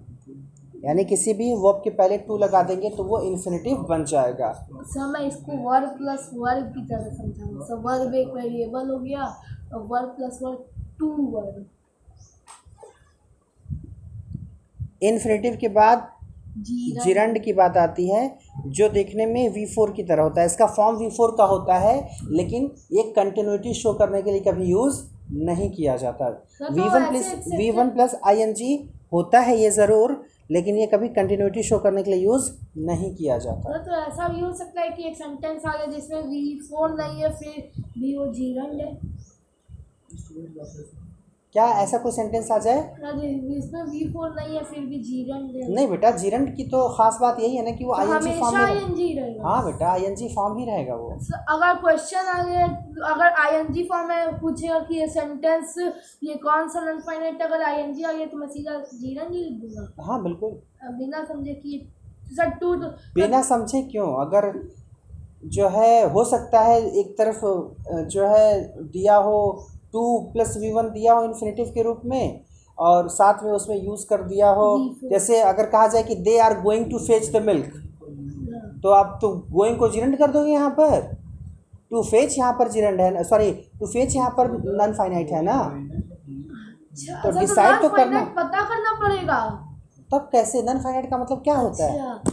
यानी 0.85 1.05
किसी 1.05 1.33
भी 1.35 1.53
वर्ब 1.55 1.81
के 1.85 1.91
पहले 1.91 2.17
टू 2.19 2.37
लगा 2.39 2.63
देंगे 2.63 2.91
तो 2.91 3.05
वो 3.05 3.21
इन्फिनेटिव 3.23 3.87
बन 3.89 4.05
जाएगा। 4.05 4.53
सर 4.73 5.07
मैं 5.07 5.21
इसको 5.21 5.57
वर्ब 5.69 5.89
प्लस 5.99 6.31
वर्ब 6.35 6.67
की 6.75 6.87
तरह 6.87 7.11
समझाऊँगा 7.13 7.65
सो 7.67 7.77
वर्ब 7.89 8.15
एक 8.15 8.29
वेरिएबल 8.35 8.91
हो 8.91 8.99
गया 8.99 9.25
verb 9.73 10.09
plus 10.11 10.39
verb 10.43 10.65
to 11.01 11.09
verb 11.33 11.67
infinitive 15.03 15.57
के 15.61 15.69
बाद 15.71 16.09
जिरंड 16.59 17.39
की 17.43 17.53
बात 17.53 17.77
आती 17.77 18.09
है 18.11 18.23
जो 18.69 18.89
देखने 18.89 19.27
में 19.27 19.49
वी 19.55 19.65
फोर 19.67 19.93
की 19.93 20.03
तरह 20.05 20.23
होता 20.23 20.41
है। 20.41 20.47
इसका 20.47 20.67
फॉर्म 20.69 20.97
वी 20.99 21.09
फोर 21.17 21.35
का 21.39 21.45
होता 21.47 21.75
है 21.79 21.97
लेकिन 22.31 22.71
ये 22.93 23.03
कंटिन्यूटी 23.17 23.75
शो 23.75 23.93
करने 23.95 24.23
के 24.23 24.31
लिए 24.31 24.41
कभी 24.43 24.65
यूज़ 24.71 25.03
नहीं 25.45 25.71
किया 25.71 25.97
जाता। 25.97 26.31
तो 26.31 26.73
V 26.75 26.89
one 26.89 27.09
plus 27.11 27.35
V 27.51 27.71
one 27.71 27.91
plus 27.91 28.15
I 28.27 28.41
N 28.43 28.55
G 28.55 28.75
होता 29.13 29.41
है 29.41 29.57
ये 29.59 29.71
ज़रूर 29.71 30.21
लेकिन 30.51 30.77
ये 30.77 30.87
कभी 30.87 31.09
कंटिन्यूटी 31.15 31.63
शो 31.63 31.79
करने 31.79 32.03
के 32.03 32.11
लिए 32.11 32.21
यूज़ 32.21 32.51
नहीं 32.81 33.15
किया 33.15 33.39
जाता। 33.39 33.73
तो, 33.73 33.85
तो 33.85 33.97
ऐसा 34.03 34.29
भी 34.29 34.41
हो 34.41 34.53
सकता 34.55 34.81
है 34.81 34.91
कि 34.91 35.07
एक 35.09 35.17
सेंटेंस 35.17 35.63
आ 35.65 35.77
गया 35.77 35.87
जिसमें 35.89 36.23
वी 36.23 36.59
फोर 36.71 36.97
नहीं 37.01 37.23
है 37.23 37.31
फिर 37.35 37.71
भी 37.99 38.17
वो 38.17 38.27
जीरंड 38.33 38.81
है। 38.81 38.93
क्या 41.55 41.65
ऐसा 41.83 41.99
कोई 41.99 42.13
सेंटेंस 42.13 42.51
आ 42.51 42.57
जाए? 42.59 42.81
जिसमें 43.05 43.83
वी 43.83 44.09
फोर 44.13 44.35
नहीं 44.35 44.57
है 44.57 44.63
फिर 44.65 44.81
भी 44.87 44.99
जीरंड 45.03 45.75
नहीं 45.75 45.87
बेटा 45.89 46.11
जीरंड 46.11 46.55
की 46.57 46.65
तो 46.65 46.83
खास 46.89 47.19
बात 47.21 47.41
यही 47.41 47.57
है 47.57 47.65
ना 47.65 47.71
कि 47.71 47.85
वो 47.85 47.93
आई 47.95 48.07
एन 48.07 48.21
जी 48.21 48.31
फॉर्म 48.41 48.95
जी 48.95 49.07
रहेगा 49.19 49.49
हाँ 49.49 49.65
बेटा 49.65 49.93
आई 49.93 50.03
एन 50.03 50.15
जी 50.15 50.29
फॉर्म 50.35 50.59
ही 50.59 50.65
रहेगा 50.67 50.95
वो। 50.95 51.09
अगर 51.49 51.75
क्वेश्चन 51.81 52.29
आ 52.35 52.43
गया 52.43 52.65
अगर 53.05 53.33
आई 53.45 53.57
एन 53.57 53.73
जी 53.73 53.85
फॉर्म 53.85 54.09
में 54.09 54.39
पूछेगा 54.41 54.79
कि 54.81 54.99
ये 55.01 55.07
सेंटेंस 55.09 55.75
ये 56.25 56.35
कौन 56.45 56.69
सा 56.69 56.81
नॉन 56.81 57.01
फाइनाइट 57.01 57.43
अगर 57.43 57.63
आई 57.63 57.81
एन 57.83 57.95
जी 57.95 58.03
आ 58.03 58.13
गया 58.13 58.27
तो 58.27 58.37
मैं 58.37 58.49
सीधा 58.49 58.77
जीरन 58.95 59.33
ही 59.33 59.45
लिख 59.45 59.61
दूँगा 59.63 60.05
हाँ 60.05 60.23
बिल्कुल। 60.23 60.51
बिना 60.99 61.25
समझे 61.25 61.55
कि 61.55 61.81
सर 62.37 62.51
टू 62.51 62.75
तो 62.75 62.91
बिना 63.15 63.43
समझे 63.43 63.83
क्यों? 63.83 64.07
अगर 64.27 64.53
जो 65.57 65.69
है 65.69 66.13
हो 66.13 66.25
सकता 66.25 66.61
है 66.61 66.79
एक 67.01 67.17
तरफ़ 67.19 67.41
जो 68.15 68.27
है 68.27 68.47
दिया 68.89 69.17
हो 69.17 69.41
टू 69.95 70.19
प्लस 70.33 70.57
वी 70.57 70.73
वन 70.73 70.89
दिया 70.91 71.13
हो 71.15 71.25
इन्फिनेटिव 71.25 71.71
के 71.75 71.83
रूप 71.83 72.01
में 72.05 72.41
और 72.79 73.09
साथ 73.11 73.45
में 73.45 73.53
उसमें 73.53 73.77
यूज़ 73.77 74.07
कर 74.09 74.23
दिया 74.25 74.51
हो। 74.51 74.69
जैसे 75.05 75.41
अगर 75.43 75.67
कहा 75.69 75.87
जाए 75.87 76.03
कि 76.03 76.15
they 76.25 76.39
are 76.41 76.61
going 76.63 76.91
to 76.91 76.99
fetch 77.01 77.31
the 77.37 77.43
milk 77.47 77.73
तो 78.83 78.91
आप 78.95 79.19
तो 79.23 79.29
गोइंग 79.53 79.77
को 79.79 79.89
जिरंड 79.91 80.19
कर 80.19 80.31
दोगे 80.33 80.53
यहाँ 80.53 80.71
पर। 80.71 81.01
टू 81.91 82.03
फेच 82.03 82.37
यहाँ 82.39 82.53
पर 82.59 82.69
जिरंड 82.71 83.01
है 83.01 83.23
सॉरी 83.25 83.51
टू 83.81 83.87
फेच 83.87 84.15
यहाँ 84.17 84.31
पर 84.39 84.51
नॉन 84.77 84.93
फाइनाइट 84.95 85.31
है 85.33 85.43
ना? 85.43 85.59
अच्छा, 86.93 87.23
तो 87.23 87.39
डिसाइड 87.39 87.83
तो 87.83 87.89
करना। 87.89 88.21
पता 88.37 88.63
करना 88.69 88.93
पड़ेगा। 89.01 89.39
तब 90.11 90.29
कैसे? 90.33 90.63
नॉन 90.63 90.79
फाइनाइट 90.81 91.11
का 91.11 91.19
मतलब 91.19 91.43
क्या 91.45 91.57
होता 91.57 91.85
है? 91.85 91.91
अच्छा। 91.91 92.33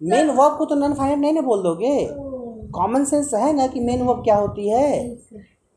मेन 0.00 0.30
वर्ब 0.30 0.56
को 0.58 0.64
तो 0.64 0.74
नॉन 0.74 0.94
फाइनाइट 0.94 1.18
नहीं 1.18 1.32
ना 1.32 1.40
बोल 1.42 1.62
दोगे। 1.62 2.06
तो 2.06 2.68
कॉमन 2.74 3.04
सेंस 3.04 3.32
है 3.34 3.52
ना 3.52 3.66
कि 3.66 3.80
मेन 3.80 4.02
वर्ब 4.02 4.22
क्या 4.24 4.36
होती 4.36 4.68
है? 4.68 5.16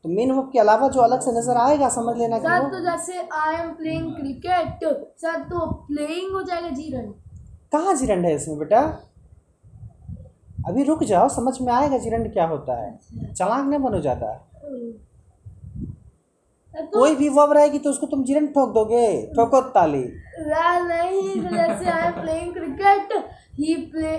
तो 0.04 0.10
मेन 0.10 0.30
वर्ब 0.32 0.48
के 0.52 0.58
अलावा 0.58 0.88
जो 0.94 1.00
अलग 1.00 1.20
से 1.20 1.32
नज़र 1.32 1.56
आएगा 1.58 1.88
समझ 1.90 2.16
लेना 2.18 2.38
कि 2.38 2.44
सर 2.44 2.64
तो 2.70 2.80
जैसे 2.80 3.20
I 3.34 3.54
am 3.54 3.68
playing 3.74 4.10
cricket 4.14 4.84
sir 5.20 5.38
तो 5.50 5.66
प्लेइंग 5.86 6.32
हो 6.32 6.42
जाएगा 6.42 6.68
जीरन 6.70 7.06
कहाँ 7.72 7.94
जिरंड 7.96 8.26
है 8.26 8.34
इसमें 8.34 8.58
बेटा? 8.58 8.80
अभी 10.68 10.82
रुक 10.84 11.04
जाओ 11.04 11.28
समझ 11.28 11.54
में 11.60 11.72
आएगा 11.72 11.98
जिरंड 11.98 12.32
क्या 12.32 12.46
होता 12.46 12.76
है। 12.82 13.32
चलाक 13.32 13.64
नहीं 13.66 13.80
बनो 13.80 14.00
जाता 14.00 14.32
तो 16.74 16.98
कोई 16.98 17.14
भी 17.16 17.28
वर्ब 17.30 17.52
रहेगी 17.52 17.78
तो 17.78 17.90
उसको 17.90 18.06
तुम 18.06 18.24
जिरंड 18.24 18.48
ठोक 18.54 18.74
दोगे 18.74 19.06
ठोको 19.36 19.60
ताली। 19.72 20.04
नहीं 20.38 21.42
तो 21.42 21.56
जैसे 21.56 21.90
I 21.90 22.06
am 22.06 22.20
playing 22.20 22.52
cricket 22.54 23.12
he 23.58 23.74
play 23.92 24.16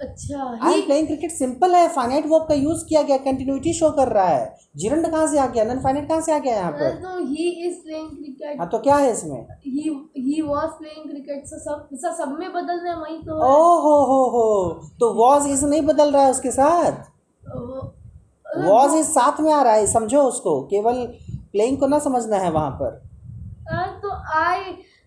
अच्छा 0.00 0.44
I 0.62 0.74
am 0.74 0.80
playing 0.86 1.06
cricket 1.06 1.30
simple 1.32 1.74
है 1.74 1.86
फाइनाइट 1.88 2.26
वर्ब 2.28 2.42
का 2.48 2.54
यूज़ 2.54 2.84
किया 2.88 3.02
गया 3.02 3.16
कंटिन्यूटी 3.26 3.72
शो 3.72 3.90
कर 3.90 4.08
रहा 4.08 4.26
है। 4.28 4.56
जिरंड 4.76 5.06
कहाँ 5.10 5.26
से 5.26 5.38
आ 5.38 5.46
गया? 5.46 5.64
नॉन 5.64 5.78
फाइनाइट 5.82 6.08
कहाँ 6.08 6.20
से 6.20 6.32
आ 6.32 6.38
गया 6.38 6.54
यहाँ 6.54 6.72
पर? 6.72 6.90
तो 7.02 7.18
ही 7.26 7.48
इज़ 7.66 7.78
प्लेइंग 7.82 8.08
क्रिकेट 8.10 8.58
हाँ 8.60 8.68
तो 8.68 8.78
क्या 8.78 8.96
है 8.96 9.12
इसमें? 9.12 9.40
He 9.66 9.94
he 10.18 10.42
was 10.42 10.68
playing 10.78 11.08
cricket 11.10 11.46
so 11.46 11.58
सब 11.58 11.88
सर 11.94 12.12
सब 12.14 12.36
में 12.38 12.52
बदल 12.52 12.80
रहे 12.80 12.92
हैं 12.92 12.98
वही 12.98 13.18
तो 13.18 13.42
है। 13.42 13.50
ओ 13.50 13.78
हो 13.80 13.96
हो 14.04 14.22
हो। 14.30 14.44
तो 15.00 15.12
वॉज़ 15.14 15.48
इस 15.48 15.62
नहीं 15.62 15.82
बदल 15.82 16.12
रहा 16.12 16.24
है 16.24 16.30
उसके 16.30 16.50
साथ? 16.50 17.04
वॉज़ 18.66 18.96
इज़ 18.96 19.06
साथ 19.06 19.40
में 19.40 19.52
आ 19.52 19.62
रहा 19.62 19.72
है 19.72 19.86
समझो 19.86 20.22
उसको। 20.22 20.60
केवल 20.70 21.04
प्लेइंग 21.52 21.78
को 21.78 21.86
ना 21.86 21.98
समझना 21.98 22.36
है 22.36 22.50
वहाँ 22.50 22.70
पर। 22.82 23.04
तो 24.02 24.10
I 24.34 24.60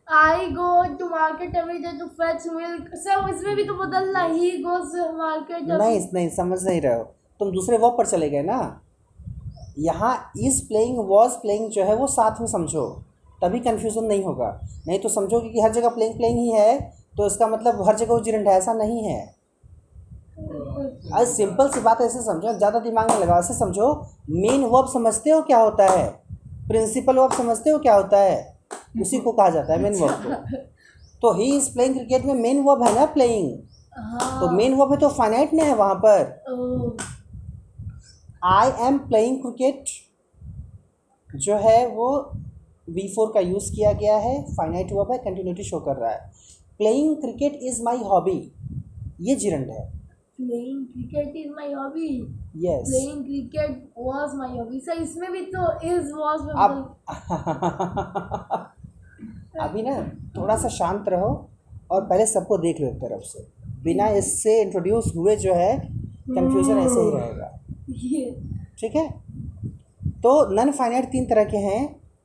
I 0.09 0.45
go 0.51 0.83
to 0.99 1.05
market 1.07 1.55
every 1.55 1.77
day 1.79 1.91
to 1.97 2.05
fetch 2.19 2.45
milk 2.53 2.95
sir 2.95 3.29
इसमें 3.29 3.55
भी 3.55 3.63
तो 3.63 3.73
बदलना 3.75 4.23
ही 4.23 4.49
गोस 4.61 4.95
मार्केट 5.17 5.61
नहीं 5.61 5.99
नहीं, 6.13 6.29
समझ 6.29 6.63
नहीं 6.63 6.81
रहे 6.81 6.93
हो। 6.93 7.03
तुम 7.41 7.51
दूसरे 7.51 7.77
वर्ब 7.77 7.97
पर 7.97 8.05
चले 8.05 8.29
गए 8.29 8.41
ना। 8.43 8.59
यहाँ 9.79 10.31
इज़ 10.39 10.61
प्लेइंग 10.67 10.97
वॉज़ 11.09 11.37
प्लेइंग 11.41 11.69
जो 11.71 11.83
है 11.83 11.95
वो 11.95 12.07
साथ 12.07 12.41
में 12.41 12.47
समझो। 12.47 12.87
तभी 13.41 13.59
कन्फ्यूज़न 13.59 14.05
नहीं 14.05 14.23
होगा। 14.23 14.49
नहीं 14.87 14.99
तो 14.99 15.09
समझोगे 15.09 15.49
कि 15.49 15.61
हर 15.61 15.71
जगह 15.73 15.89
प्लेइंग 15.89 16.15
प्लेइंग 16.15 16.39
ही 16.39 16.49
है 16.51 16.79
तो 17.17 17.27
इसका 17.27 17.47
मतलब 17.47 17.87
हर 17.87 17.95
जगह 17.95 18.13
वो 18.13 18.19
जिरंड 18.21 18.47
है 18.47 18.57
ऐसा 18.57 18.73
नहीं 18.73 19.03
है। 19.03 19.21
आज 21.13 21.27
सिंपल 21.27 21.69
सी 21.69 21.79
बात 21.81 22.01
ऐसे 22.01 22.21
समझो, 22.21 22.53
ज़्यादा 22.53 22.79
दिमाग 22.79 23.11
में 23.11 23.19
लगाओ, 23.19 23.39
ऐसे 23.39 23.53
समझो। 23.53 23.93
मेन 24.31 24.63
वर्ब 24.65 24.87
समझते 24.89 25.29
हो 25.29 25.41
क्या 25.41 25.59
होता 25.59 25.91
है? 25.91 26.07
प्रिंसिपल 26.67 27.17
वर्ब 27.17 27.33
समझते 27.33 27.69
हो 27.69 27.79
क्या 27.79 27.95
होता 27.95 28.17
है? 28.19 28.58
उसी 29.01 29.19
को 29.19 29.31
कहा 29.31 29.49
जाता 29.49 29.73
है 29.73 29.79
मेन 29.79 29.95
वर्ब 29.95 30.23
को। 30.23 30.57
तो 31.21 31.33
ही 31.33 31.57
इज़ 31.57 31.73
प्लेइंग 31.73 31.95
क्रिकेट 31.95 32.25
में 32.25 32.33
मेन 32.33 32.63
वर्ब 32.63 32.83
है 32.83 32.93
ना 32.95 33.05
प्लेइंग 33.05 33.51
हाँ। 33.97 34.39
तो 34.41 34.49
मेन 34.51 34.73
वर्ब 34.73 34.91
है 34.91 34.97
तो 34.97 35.09
फाइनाइट 35.09 35.53
नहीं 35.53 35.67
है 35.67 35.75
वहाँ 35.75 35.95
पर। 36.05 36.97
आई 38.43 38.87
एम 38.87 38.97
प्लेइंग 38.97 39.41
क्रिकेट 39.41 39.83
जो 41.35 41.55
है 41.55 41.87
वो 41.87 42.09
वी 42.89 43.07
फोर 43.15 43.31
का 43.33 43.39
यूज़ 43.39 43.71
किया 43.75 43.91
गया 43.93 44.17
है। 44.17 44.41
फाइनाइट 44.55 44.91
वर्ब 44.93 45.11
है 45.11 45.17
कंटिन्यूटी 45.17 45.63
शो 45.63 45.79
कर 45.79 45.95
रहा 45.95 46.11
है। 46.11 46.31
Playing 46.77 47.15
cricket 47.15 47.59
is 47.63 47.83
my 47.83 47.97
hobby 47.97 48.39
ये 49.21 49.35
जिरंड 49.35 49.69
है। 49.69 49.99
Playing 50.39 50.83
cricket 50.91 51.33
is 51.35 51.47
my 51.55 51.65
hobby 51.77 52.09
yes 52.65 52.91
playing 52.91 53.23
cricket 53.23 53.71
was 54.03 54.35
my 54.41 54.47
hobby 54.51 54.79
sir 54.79 55.01
इसमें 55.01 55.31
भी 55.31 55.41
तो 55.55 55.63
was 56.19 56.45
में 56.45 56.53
अब 56.65 56.71
अभी 59.55 59.81
ना 59.81 59.99
थोड़ा 60.37 60.55
सा 60.57 60.67
शांत 60.69 61.05
रहो 61.09 61.49
और 61.91 62.01
पहले 62.01 62.25
सबको 62.25 62.57
देख 62.57 62.79
लो 62.81 62.87
एक 62.87 62.95
तरफ़ 62.95 63.23
से। 63.23 63.47
बिना 63.83 64.07
इससे 64.17 64.59
इंट्रोड्यूस 64.61 65.11
हुए 65.15 65.35
जो 65.35 65.53
है 65.53 65.77
कंफ्यूजन 65.77 66.77
ऐसे 66.77 66.99
ही 66.99 67.11
रहेगा। 67.11 67.47
ठीक 68.79 68.95
है? 68.95 69.09
तो 70.21 70.31
नन 70.55 70.71
फाइनाइट 70.71 71.05
तीन 71.11 71.25
तरह 71.25 71.43
के 71.43 71.57
हैं। 71.57 71.83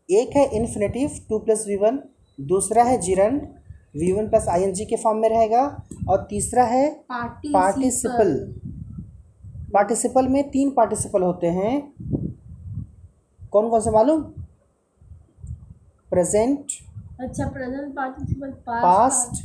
एक 0.09 0.37
है 0.37 0.45
infinitive 0.57 1.11
to 1.29 1.39
plus 1.39 1.65
V 1.69 1.77
one 1.77 1.99
दूसरा 2.39 2.83
है 2.85 3.01
gerund 3.01 3.43
V 3.97 4.13
one 4.13 4.29
plus 4.29 4.49
I 4.49 4.63
N 4.63 4.73
G 4.73 4.85
के 4.85 4.97
फॉर्म 4.97 5.19
में 5.19 5.29
रहेगा 5.29 5.63
और 6.09 6.27
तीसरा 6.31 6.65
है 6.65 6.89
पार्टिसिपल 7.13 8.37
पार्टिसिपल 9.75 10.29
में 10.29 10.43
तीन 10.51 10.71
पार्टिसिपल 10.71 11.23
होते 11.23 11.47
हैं। 11.47 11.93
कौन 13.53 13.69
कौन 13.71 13.81
से 13.81 13.91
मालूम? 13.91 14.23
प्रेजेंट 16.13 16.67
अच्छा 17.21 17.47
प्रेजेंट 17.49 17.95
पार्टिसिपल 17.97 18.51
पास्ट 18.69 19.43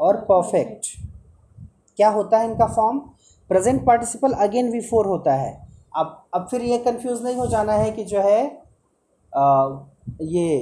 और 0.00 0.16
परफेक्ट 0.30 0.86
क्या 1.98 2.08
होता 2.10 2.38
है 2.38 2.50
इनका 2.50 2.66
form 2.74 2.98
present 3.50 3.84
participle 3.86 4.32
again 4.44 4.70
V 4.72 4.80
four 4.80 5.06
होता 5.06 5.34
है। 5.34 5.52
अब 5.96 6.24
अब 6.34 6.46
फिर 6.50 6.62
ये 6.62 6.78
कंफ्यूज 6.78 7.22
नहीं 7.24 7.36
हो 7.36 7.46
जाना 7.46 7.72
है 7.72 7.90
कि 7.92 8.04
जो 8.04 8.20
है 8.22 8.42
आ, 9.32 9.44
ये 10.22 10.58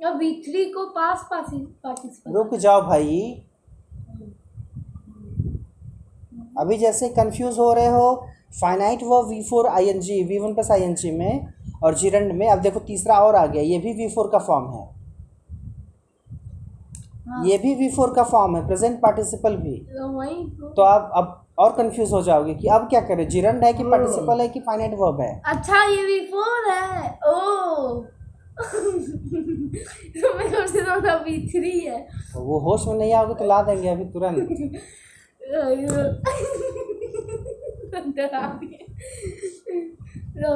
अब 0.00 0.16
वी 0.18 0.32
थ्री 0.44 0.64
को 0.72 0.84
पास 0.90 1.26
पार्टिसिपल 1.30 2.32
रुक 2.34 2.54
जाओ 2.56 2.80
भाई। 2.82 3.20
अभी 6.58 6.76
जैसे 6.78 7.08
कंफ्यूज 7.10 7.58
हो 7.58 7.72
रहे 7.72 7.86
हो 7.88 8.14
फाइनाइट 8.60 9.02
वो 9.02 9.22
V 9.24 9.42
four 9.42 9.66
I 9.68 9.86
N 9.88 10.00
G 10.00 10.22
V 10.24 10.38
one 10.38 10.54
plus 10.54 10.70
I 10.70 10.82
N 10.82 10.94
G 10.94 11.10
में 11.10 11.46
और 11.84 11.94
जिरंड 11.98 12.32
में 12.32 12.48
अब 12.48 12.58
देखो 12.62 12.80
तीसरा 12.88 13.18
और 13.20 13.36
आ 13.36 13.46
गया 13.46 13.62
ये 13.62 13.78
भी 13.78 13.92
वी 13.94 14.08
फोर 14.14 14.28
का 14.32 14.38
फॉर्म 14.38 14.72
है। 14.72 15.01
हाँ। 17.28 17.46
ये 17.46 17.58
भी 17.58 17.74
वी 17.74 17.88
फोर 17.88 18.14
का 18.14 18.22
फॉर्म 18.22 18.56
है 18.56 18.66
प्रेजेंट 18.66 19.00
पार्टिसिपल 19.00 19.56
भी। 19.56 19.78
तो 19.78 20.08
वही 20.08 20.34
तो। 20.34 20.68
तो 20.68 20.82
आप 20.82 21.10
अब 21.14 21.46
और 21.58 21.72
कंफ्यूज 21.72 22.12
हो 22.12 22.22
जाओगे 22.22 22.54
कि 22.54 22.68
अब 22.68 22.80
क्या 22.80 23.00
करें? 23.00 23.28
जिरंड 23.28 23.64
है 23.64 23.72
कि 23.72 23.84
पार्टिसिपल 23.84 24.40
है 24.40 24.48
कि 24.48 24.60
फाइनाइट 24.60 24.94
वर्ब 24.94 25.20
है? 25.20 25.42
अच्छा 25.44 25.84
ये 25.84 25.96
भी 25.96 26.26
फोर 26.26 26.72
है। 26.72 27.08
ओ। 27.08 28.04
तो 30.20 30.38
मैं 30.38 30.50
कब 30.50 30.66
से 30.66 30.76
सोचा 30.80 31.14
वी 31.14 31.48
थ्री 31.48 31.80
है। 31.80 32.08
तो 32.34 32.40
वो 32.40 32.58
होश 32.58 32.86
में 32.86 32.94
नहीं 32.94 33.14
आओगे 33.14 33.34
तो 33.34 33.44
ला 33.44 33.62
देंगे 33.62 33.88
अभी 33.88 34.04
तुरंत। 34.04 34.48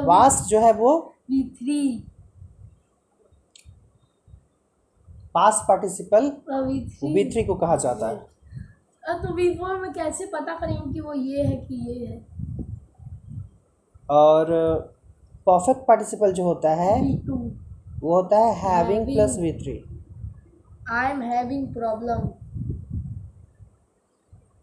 पास्ट 0.07 0.49
जो 0.49 0.59
है 0.59 0.73
वो 0.73 1.13
V 1.31 1.43
three 1.43 2.07
past 5.37 5.67
participle 5.67 6.31
V 7.05 7.23
three 7.31 7.43
को 7.43 7.55
कहा 7.55 7.75
जाता 7.77 8.07
है। 8.09 8.17
तो 9.19 9.33
वी 9.35 9.53
फोर 9.55 9.75
में 9.79 9.91
कैसे 9.93 10.25
पता 10.27 10.53
करेंगे 10.55 10.93
कि 10.93 10.99
वो 10.99 11.13
ये 11.13 11.43
है 11.43 11.55
कि 11.57 11.75
ये 11.87 12.05
है? 12.05 12.17
और 14.09 14.45
परफेक्ट 15.47 15.87
पार्टिसिपल 15.87 16.31
जो 16.33 16.43
होता 16.43 16.73
है 16.75 16.95
वो 17.99 18.15
होता 18.15 18.37
है 18.37 18.53
having 18.55 19.05
plus 19.05 19.37
V 19.41 19.51
three 19.53 19.75
I 20.91 21.11
am 21.11 21.21
having 21.23 21.67
problem 21.73 22.27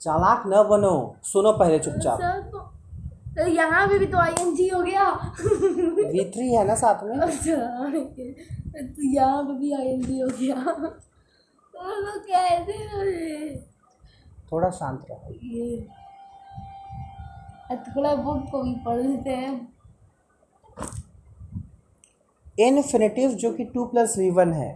चालाक 0.01 0.43
न 0.47 0.63
बनो। 0.71 0.95
सुनो 1.25 1.53
पहले 1.53 1.79
चुपचाप। 1.79 2.19
सर 2.21 2.41
तो 3.37 3.47
यहाँ 3.49 3.87
पे 3.89 3.99
भी 3.99 4.07
तो 4.07 4.19
आई 4.19 4.33
एन 4.41 4.55
जी 4.57 4.69
हो 4.69 4.81
गया। 4.83 5.05
वी 6.11 6.25
थ्री 6.31 6.55
है 6.55 6.65
ना 6.67 6.75
साथ 6.75 7.03
में? 7.05 7.17
अच्छा 7.19 7.57
तो 8.77 9.13
यहाँ 9.15 9.43
पे 9.45 9.59
भी 9.59 9.73
आई 9.73 9.87
एन 9.87 10.03
जी 10.03 10.21
हो 10.21 10.29
गया। 10.31 10.55
तो 11.75 12.21
कैसे? 12.21 13.57
थोड़ा 14.53 14.71
शांत 14.71 15.07
रहो। 15.11 15.33
ये 15.45 15.87
थोड़ा 17.89 18.15
बुक 18.15 18.43
को 18.51 18.63
भी 18.63 18.75
पढ़ 18.85 19.01
लेते 19.01 19.31
हैं। 19.31 19.75
इन्फिनेटिव 22.59 23.31
जो 23.35 23.53
कि 23.53 23.65
टू 23.65 23.85
प्लस 23.87 24.17
वी 24.19 24.31
वन 24.31 24.53
है 24.53 24.73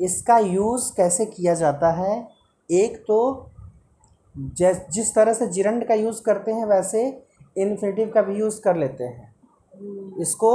इसका 0.00 0.38
यूज़ 0.38 0.90
कैसे 0.96 1.26
किया 1.26 1.54
जाता 1.54 1.90
है? 1.92 2.28
एक 2.68 2.96
तो 3.08 3.18
जिस 4.34 5.14
तरह 5.14 5.32
से 5.32 5.46
जिरंड 5.48 5.86
का 5.88 5.94
यूज़ 5.94 6.22
करते 6.22 6.52
हैं 6.52 6.66
वैसे 6.66 7.06
इन्फिनेटिव 7.62 8.10
का 8.14 8.22
भी 8.22 8.38
यूज़ 8.38 8.60
कर 8.60 8.76
लेते 8.76 9.04
हैं। 9.04 9.34
इसको 10.20 10.50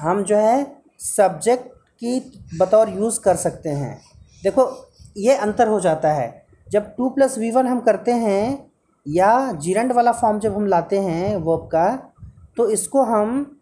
हम 0.00 0.22
जो 0.22 0.36
है 0.36 0.76
सब्जेक्ट 0.98 1.68
की 2.00 2.20
बतौर 2.60 2.88
यूज़ 2.88 3.20
कर 3.20 3.36
सकते 3.36 3.68
हैं। 3.68 4.00
देखो 4.42 4.68
ये 5.16 5.34
अंतर 5.34 5.68
हो 5.68 5.80
जाता 5.80 6.12
है। 6.12 6.46
जब 6.70 6.94
टू 6.96 7.08
प्लस 7.10 7.38
वी 7.38 7.50
वन 7.50 7.66
हम 7.66 7.80
करते 7.80 8.12
हैं 8.12 8.72
या 9.06 9.52
जिरंड 9.52 9.92
वाला 9.92 10.12
फॉर्म 10.12 10.38
जब 10.38 10.54
हम 10.56 10.66
लाते 10.66 10.98
हैं 10.98 11.36
वर्ब 11.36 11.68
का 11.72 11.86
तो 12.56 12.68
इसको 12.70 13.02
हम 13.02 13.60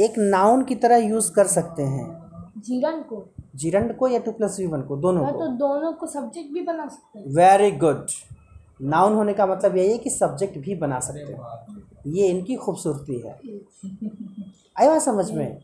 एक 0.00 0.14
नाउन 0.18 0.62
की 0.64 0.74
तरह 0.74 0.96
यूज़ 0.96 1.32
कर 1.32 1.46
सकते 1.46 1.82
हैं। 1.82 2.04
जीवन 2.58 3.00
को? 3.02 3.24
जिरंड 3.56 3.96
को 3.96 4.08
या 4.08 4.18
टू 4.18 4.32
प्लस 4.32 4.56
वी 4.58 4.66
वन 4.66 4.82
को 4.82 4.96
दोनों 4.96 5.24
हाँ 5.24 5.32
को। 5.32 5.38
तो 5.38 5.46
दोनों 5.46 5.92
को 5.92 6.06
सब्जेक्ट 6.06 6.52
भी 6.52 6.62
बना 6.62 6.86
सकते 6.88 7.18
हैं। 7.18 7.26
Very 7.26 7.70
good. 7.70 8.06
नाउन 8.82 9.14
होने 9.14 9.32
का 9.34 9.46
मतलब 9.46 9.76
यही 9.76 9.92
है 9.92 9.98
कि 9.98 10.10
सब्जेक्ट 10.10 10.58
भी 10.58 10.74
बना 10.74 11.00
सकते 11.00 11.32
हो। 11.32 12.12
ये 12.12 12.26
इनकी 12.28 12.56
खूबसूरती 12.56 13.18
है। 13.20 13.32
आई 14.80 14.86
बात 14.88 15.02
समझ 15.02 15.30
में? 15.30 15.60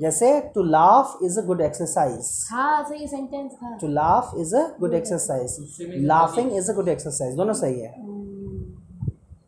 जैसे 0.00 0.40
to 0.54 0.62
laugh 0.62 1.18
is 1.22 1.38
a 1.40 1.42
good 1.44 1.60
exercise 1.60 2.48
हाँ 2.50 2.82
सही 2.88 3.06
सेंटेंस 3.08 3.52
था। 3.52 3.76
To 3.76 3.88
laugh 3.88 4.34
is 4.38 4.56
a 4.56 4.66
good 4.80 4.94
exercise 4.94 5.56
laughing 6.04 6.56
is 6.56 6.70
a 6.70 6.74
good 6.74 6.88
exercise 6.88 7.36
दोनों 7.36 7.54
सही 7.54 7.80
है। 7.80 7.94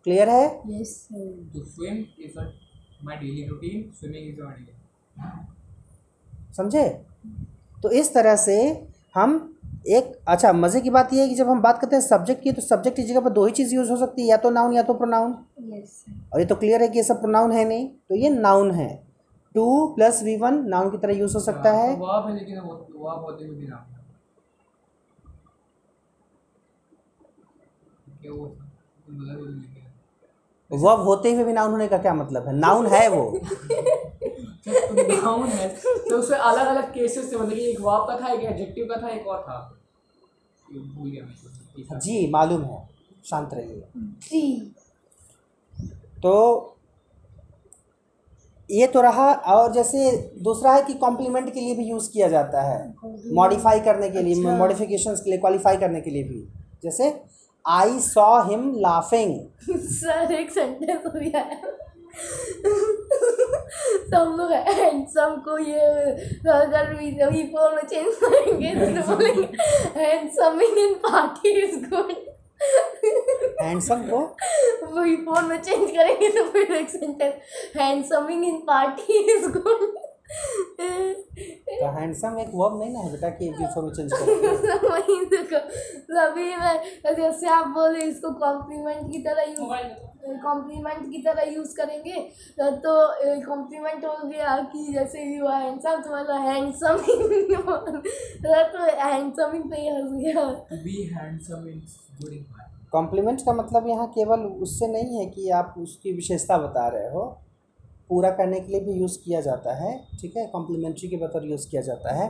क्लियर 0.05 0.29
है? 0.29 0.63
Yes 0.67 0.89
sir 0.89 1.51
To 1.55 1.65
swim 1.65 1.99
is 2.27 2.39
a, 2.39 2.45
my 3.05 3.17
daily 3.17 3.45
routine. 3.51 3.85
Swimming 3.99 4.25
is 4.31 4.39
my 4.39 4.53
daily. 4.53 4.75
समझे? 6.57 6.89
तो 7.83 7.91
इस 7.91 8.15
तरह 8.15 8.37
से 8.37 8.87
हम 9.15 9.58
एक 9.87 10.13
अच्छा 10.29 10.53
मज़े 10.53 10.81
की 10.81 10.91
बात 10.91 11.13
यह 11.13 11.23
है 11.23 11.29
कि 11.29 11.35
जब 11.35 11.49
हम 11.49 11.61
बात 11.63 11.79
करते 11.81 11.97
हैं 11.97 12.03
सब्जेक्ट 12.03 12.43
की 12.43 12.53
तो 12.53 12.63
सब्जेक्ट 12.63 12.97
की 12.97 13.03
जगह 13.03 13.21
पर 13.21 13.31
दो 13.31 13.45
ही 13.47 13.53
चीज़ 13.53 13.75
यूज़ 13.75 13.91
हो 13.91 13.97
सकती 13.97 14.23
है 14.23 14.29
या 14.29 14.37
तो 14.37 14.51
नाउन 14.51 14.73
या 14.73 14.83
तो 14.83 14.95
प्रोनाउन 14.95 15.35
यस 15.73 16.05
और 16.33 16.41
ये 16.41 16.47
तो 16.47 16.55
क्लियर 16.55 16.83
है 16.83 16.89
कि 16.89 16.99
ये 16.99 17.05
सब 17.05 17.21
प्रोनाउन 17.21 17.53
है 17.53 17.65
नहीं 17.65 17.89
तो 18.09 18.15
ये 18.15 18.31
नाउन 18.31 18.71
है। 18.71 18.89
To 19.55 19.87
plus 19.97 20.23
V 20.23 20.37
one 20.37 20.65
noun 20.69 20.91
की 20.91 20.99
तरह 20.99 21.15
यूज़ 21.15 21.35
हो 21.35 21.41
सकता 21.41 21.73
है 21.73 21.89
है। 21.89 21.97
तो। 28.23 29.78
वर्ब 30.71 31.01
होते 31.01 31.33
हुए 31.33 31.45
भी 31.45 31.53
नाउन 31.53 31.71
होने 31.71 31.89
का 31.89 31.99
क्या 31.99 32.15
मतलब 32.15 32.49
है? 32.49 32.55
नाउन 32.57 32.87
है 32.87 33.09
वो। 33.09 33.41
नाउन 34.69 35.49
है। 35.49 35.69
तो 36.11 36.17
उसमें 36.17 36.39
अलग 36.39 36.67
अलग 36.67 36.95
केसेस 36.95 37.33
थे 37.33 37.37
मतलब 37.37 37.53
एक 37.53 37.81
वर्ब 37.81 38.05
का 38.05 38.19
था 38.21 38.33
एक 38.33 38.41
एडजेक्टिव 38.41 38.85
का 38.85 39.03
था 39.03 39.09
एक 39.09 39.27
और 39.27 39.43
था। 39.43 39.75
गया 40.73 41.25
मैं 41.25 41.99
जी 41.99 42.31
मालूम 42.31 42.65
है। 42.65 42.89
शांत 43.25 43.51
रहिए। 43.53 44.61
तो 46.23 46.75
ये 48.71 48.87
तो 48.87 49.01
रहा 49.01 49.33
और 49.33 49.73
जैसे 49.73 50.11
दूसरा 50.43 50.73
है 50.73 50.83
कि 50.83 50.95
कॉम्प्लीमेंट 50.95 51.53
के 51.55 51.61
लिए 51.61 51.75
भी 51.75 51.85
यूज़ 51.85 52.11
किया 52.11 52.29
जाता 52.29 52.63
है। 52.63 52.95
मॉडिफाई 53.35 53.81
करने 53.81 54.11
के 54.11 54.23
लिए 54.23 54.35
अच्छा। 54.35 54.57
मॉडिफिकेशंस 54.57 55.21
के 55.21 55.31
लिए 55.31 55.39
क्वालिफाई 55.39 55.77
करने 55.77 56.01
के 56.01 56.11
लिए 56.11 56.23
भी। 56.23 56.49
जैसे 56.83 57.11
I 57.69 57.99
saw 58.01 58.27
him 58.43 58.71
laughing 58.81 59.79
sir 59.93 60.33
एक 60.35 60.51
सेंटेंस 60.51 61.07
अभी 61.07 61.33
आया 61.37 61.77
तो 64.11 64.19
हम 64.19 64.37
लोग 64.37 64.53
हैंडसम 64.53 65.35
को 65.45 65.59
ये 65.59 65.81
अगर 66.53 66.95
वी 66.95 67.43
फोर 67.53 67.75
में 67.75 67.83
चेंज 67.83 68.15
करेंगे 68.23 68.75
तो 68.75 69.03
बोलेंगे 69.11 69.49
handsoming 70.01 70.79
in 70.79 70.95
party 71.07 71.51
is 71.63 71.77
good 71.91 72.13
handsome 73.61 74.03
को? 74.11 74.19
वी 74.95 75.17
फोर 75.17 75.43
में 75.43 75.61
चेंज 75.63 75.91
करेंगे 75.91 76.29
तो 76.39 76.45
फिर 76.51 76.73
एक 76.77 76.89
sentence 76.91 77.35
handsoming 77.77 78.45
in 78.45 78.57
party 78.67 79.19
is 79.35 79.49
good 79.51 79.87
तो 80.29 81.87
हैंडसम 81.93 82.39
एक 82.39 82.51
वर्ब 82.55 82.79
नहीं 82.81 82.93
ना 82.93 83.01
है 83.01 83.11
बेटा 83.13 83.29
कि 83.29 83.49
बिफोर 83.51 83.85
में 83.85 83.93
चेंज 83.93 84.11
करो 84.13 84.89
वही 84.89 85.25
देखो 85.25 85.61
अभी 86.21 86.47
मैं 86.57 87.15
जैसे 87.15 87.49
आप 87.49 87.67
बोले 87.77 88.03
इसको 88.05 88.31
कॉम्प्लीमेंट 88.41 89.11
की 89.13 89.19
तरह 89.23 89.43
यूज़ 89.43 90.39
कॉम्प्लीमेंट 90.43 91.03
की 91.13 91.23
तरह 91.23 91.43
यूज़ 91.53 91.75
करेंगे 91.77 92.17
तो 92.61 92.93
कॉम्प्लीमेंट 93.47 94.05
हो 94.05 94.17
गया 94.29 94.57
कि 94.73 94.93
जैसे 94.95 95.25
यू 95.37 95.47
आर 95.47 95.63
हैंडसम 95.63 96.03
तो 96.03 96.17
मतलब 96.17 96.41
हैंडसम 96.49 96.95
तो 98.73 98.79
हैंडसमिंग 99.03 99.65
पे 99.71 99.77
ही 99.77 99.89
हंस 99.89 100.13
गया। 100.13 100.45
To 100.73 100.77
be 100.85 100.97
handsome 101.17 101.65
is 101.73 101.91
good 102.21 102.41
compliment 102.93 103.41
का 103.41 103.53
मतलब 103.53 103.89
यहाँ 103.89 104.07
केवल 104.09 104.41
उससे 104.41 104.87
नहीं 104.93 105.19
है 105.19 105.27
कि 105.27 105.51
आप 105.51 105.75
उसकी 105.79 106.13
विशेषता 106.13 106.59
बता 106.59 106.89
रहे 106.89 107.09
हो। 107.11 107.23
पूरा 108.09 108.31
करने 108.31 108.61
के 108.61 108.73
लिए 108.73 108.81
भी 108.81 108.93
यूज़ 108.93 109.19
किया 109.25 109.41
जाता 109.41 109.75
है 109.75 109.93
ठीक 110.21 110.37
है? 110.37 110.47
कॉम्प्लीमेंट्री 110.47 111.09
के 111.09 111.17
बतौर 111.17 111.45
यूज़ 111.45 111.69
किया 111.71 111.83
जाता 111.83 112.15
है। 112.15 112.29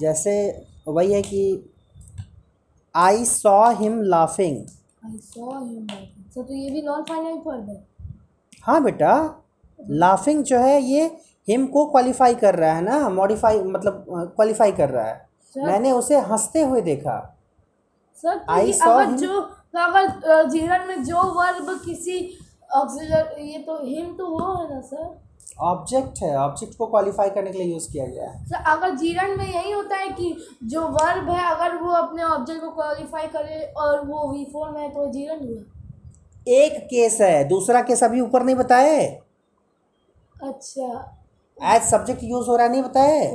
जैसे 0.00 0.34
वही 0.88 1.12
है 1.12 1.22
कि 1.22 1.42
I 2.94 3.24
saw 3.24 3.70
him 3.70 4.00
laughing 4.02 4.56
I 5.06 5.18
saw 5.18 5.50
him 5.58 5.86
so 6.34 6.42
तो 6.42 6.54
ये 6.54 6.70
भी 6.70 6.82
नॉन 6.82 7.02
फाइनाइट 7.02 7.42
वर्ब 7.46 7.68
है? 7.70 7.86
हाँ 8.62 8.82
बेटा 8.82 9.12
लाफिंग 9.90 10.42
जो 10.44 10.58
है 10.58 10.80
ये 10.82 11.04
हिम 11.48 11.66
को 11.66 11.84
क्वालिफाई 11.86 12.34
कर 12.34 12.54
रहा 12.54 12.72
है 12.72 12.82
ना 12.82 13.08
मॉडिफाई 13.08 13.58
मतलब 13.62 14.04
क्वालिफाई 14.36 14.72
कर 14.72 14.88
रहा 14.90 15.04
है। 15.04 15.16
सर- 15.54 15.66
मैंने 15.66 15.90
उसे 15.92 16.18
हँसते 16.18 16.62
हुए 16.62 16.80
देखा। 16.80 17.16
सर 18.22 18.38
saw 18.72 18.88
अगर 18.90 19.16
जो 19.16 19.40
अगर 19.78 20.48
जीवन 20.48 20.86
में 20.88 21.04
जो 21.04 21.22
वर्ब 21.38 21.80
किसी 21.84 22.18
ऑक्सीजन 22.70 23.42
ये 23.42 23.58
तो 23.66 23.78
हिम 23.84 24.14
तो 24.16 24.26
वो 24.28 24.54
है 24.54 24.68
ना 24.70 24.80
सर। 24.82 25.12
ऑब्जेक्ट 25.62 26.22
है 26.22 26.34
ऑब्जेक्ट 26.38 26.76
को 26.76 26.86
क्वालिफाई 26.86 27.30
करने 27.30 27.50
के 27.52 27.58
लिए 27.58 27.72
यूज़ 27.72 27.90
किया 27.92 28.06
गया 28.06 28.30
है। 28.30 28.44
सर 28.46 28.70
अगर 28.70 28.94
जीवन 28.96 29.36
में 29.38 29.44
यही 29.46 29.70
होता 29.72 29.96
है 29.96 30.08
कि 30.10 30.36
जो 30.64 30.80
वर्ब 30.88 31.30
है 31.30 31.44
अगर 31.50 31.76
वो 31.82 31.90
अपने 31.94 32.22
ऑब्जेक्ट 32.24 32.60
को 32.60 32.70
क्वालिफाई 32.72 33.26
करे 33.36 33.62
और 33.78 34.04
वो 34.06 34.30
वी 34.32 34.44
फोर 34.52 34.70
में 34.70 34.80
है 34.82 34.88
तो 34.90 35.06
जीवन 35.12 35.46
हुआ। 35.46 35.62
एक 36.54 36.78
केस 36.86 37.20
है 37.20 37.44
दूसरा 37.48 37.80
केस 37.82 38.02
अभी 38.04 38.20
ऊपर 38.20 38.42
नहीं 38.42 38.56
बताए 38.56 39.04
अच्छा। 40.42 40.88
एज 41.58 41.82
सब्जेक्ट 41.84 42.22
यूज़ 42.24 42.46
हो 42.48 42.56
रहा 42.56 42.68
नहीं 42.68 42.82
बताए 42.82 43.30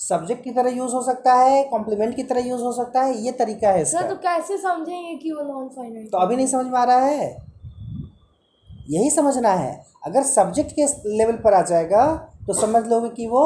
सब्जेक्ट 0.00 0.42
की 0.44 0.50
तरह 0.52 0.70
यूज़ 0.72 0.94
हो 0.94 1.02
सकता 1.02 1.34
है 1.34 1.62
कॉम्प्लीमेंट 1.68 2.14
की 2.16 2.22
तरह 2.22 2.46
यूज़ 2.48 2.62
हो 2.62 2.72
सकता 2.72 3.02
है 3.02 3.16
ये 3.24 3.32
तरीका 3.34 3.70
है 3.72 3.84
सर 3.86 4.08
तो 4.08 4.14
कैसे 4.22 4.56
समझेंगे 4.58 5.14
कि 5.16 5.32
वो 5.32 5.42
नॉन 5.44 5.68
फाइनल 5.68 6.06
तो 6.12 6.18
अभी 6.18 6.36
नहीं 6.36 6.46
समझ 6.46 6.66
में 6.66 6.78
आ 6.78 6.84
रहा 6.84 7.04
है? 7.04 7.28
यही 8.90 9.10
समझना 9.10 9.50
है। 9.50 9.84
अगर 10.06 10.22
सब्जेक्ट 10.22 10.72
के 10.72 10.86
लेवल 11.16 11.36
पर 11.44 11.54
आ 11.54 11.62
जाएगा 11.62 12.06
तो 12.46 12.52
समझ 12.52 12.86
लोगे 12.86 13.08
कि 13.08 13.26
वो 13.26 13.44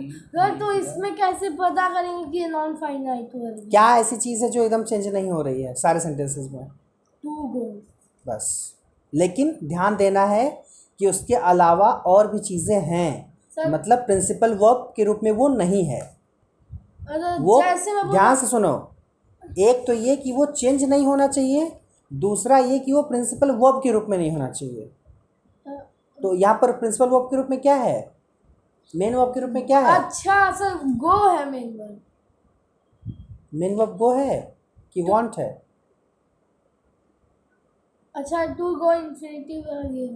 Sir 0.06 0.58
तो 0.58 0.72
इसमें 0.72 1.16
कैसे 1.16 1.50
पता 1.50 1.88
करेंगे 1.88 2.38
कि 2.38 2.46
नॉन 2.46 2.74
फाइनाइट 2.74 3.30
वर्ड 3.36 3.58
है? 3.58 3.66
क्या 3.66 3.96
ऐसी 3.96 4.16
चीज़ 4.16 4.44
है 4.44 4.50
जो 4.50 4.62
एकदम 4.62 4.82
चेंज 4.82 5.06
नहीं 5.06 5.30
हो 5.30 5.42
रही 5.42 5.62
है 5.62 5.74
सारे 5.74 6.00
सेंटेंसेस 6.00 6.48
में? 6.52 6.66
टू 7.22 7.30
गो 7.30 7.82
बस। 8.28 8.74
लेकिन 9.14 9.58
ध्यान 9.64 9.96
देना 9.96 10.24
है 10.24 10.64
कि 10.98 11.06
उसके 11.06 11.34
अलावा 11.34 11.88
और 11.88 12.32
भी 12.32 12.38
चीज़ें 12.38 12.80
हैं। 12.80 13.38
सर- 13.56 13.72
मतलब 13.72 13.98
प्रिंसिपल 13.98 14.54
वर्ब 14.54 14.92
के 14.96 15.04
रूप 15.04 15.20
में 15.22 15.32
वो 15.32 15.48
नहीं 15.48 15.84
है। 15.84 16.16
वो 17.40 17.62
जैसे 17.62 17.90
ध्यान 18.10 18.36
से 18.36 18.46
सुनो। 18.46 18.90
एक 19.58 19.86
तो 19.86 19.92
ये 19.92 20.16
कि 20.16 20.32
वो 20.32 20.46
चेंज 20.46 20.84
नहीं 20.84 21.06
होना 21.06 21.26
चाहिए। 21.26 21.80
दूसरा 22.12 22.58
ये 22.58 22.78
कि 22.78 22.92
वो 22.92 23.02
प्रिंसिपल 23.02 23.50
वर्ब 23.50 23.80
के 23.82 23.92
रूप 23.92 24.06
में 24.08 24.18
नहीं 24.18 24.30
होना 24.30 24.50
चाहिए। 24.50 24.90
तो 25.66 26.34
यहाँ 26.34 26.58
पर 26.62 26.72
प्रिंसिपल 26.72 27.08
वर्ब 27.08 27.24
के 27.30 27.36
रूप 27.36 27.46
में 27.50 27.60
क्या 27.60 27.74
है? 27.74 27.98
मेन 28.94 29.14
वर्ब 29.14 29.34
के 29.34 29.40
रूप 29.40 29.50
में 29.50 29.66
क्या 29.66 29.78
है? 29.78 29.98
अच्छा 29.98 30.50
सर 30.52 30.74
गो 30.96 31.28
है 31.28 31.50
main 31.50 31.76
word 31.78 33.12
main 33.54 33.74
verb 33.74 33.96
go 33.96 34.12
है 34.14 34.38
कि 34.94 35.02
वांट 35.02 35.38
है? 35.38 35.50
अच्छा 38.14 38.44
टू 38.54 38.74
गो 38.76 38.92
इन्फिनिटिव 38.92 39.68
ये 39.92 40.08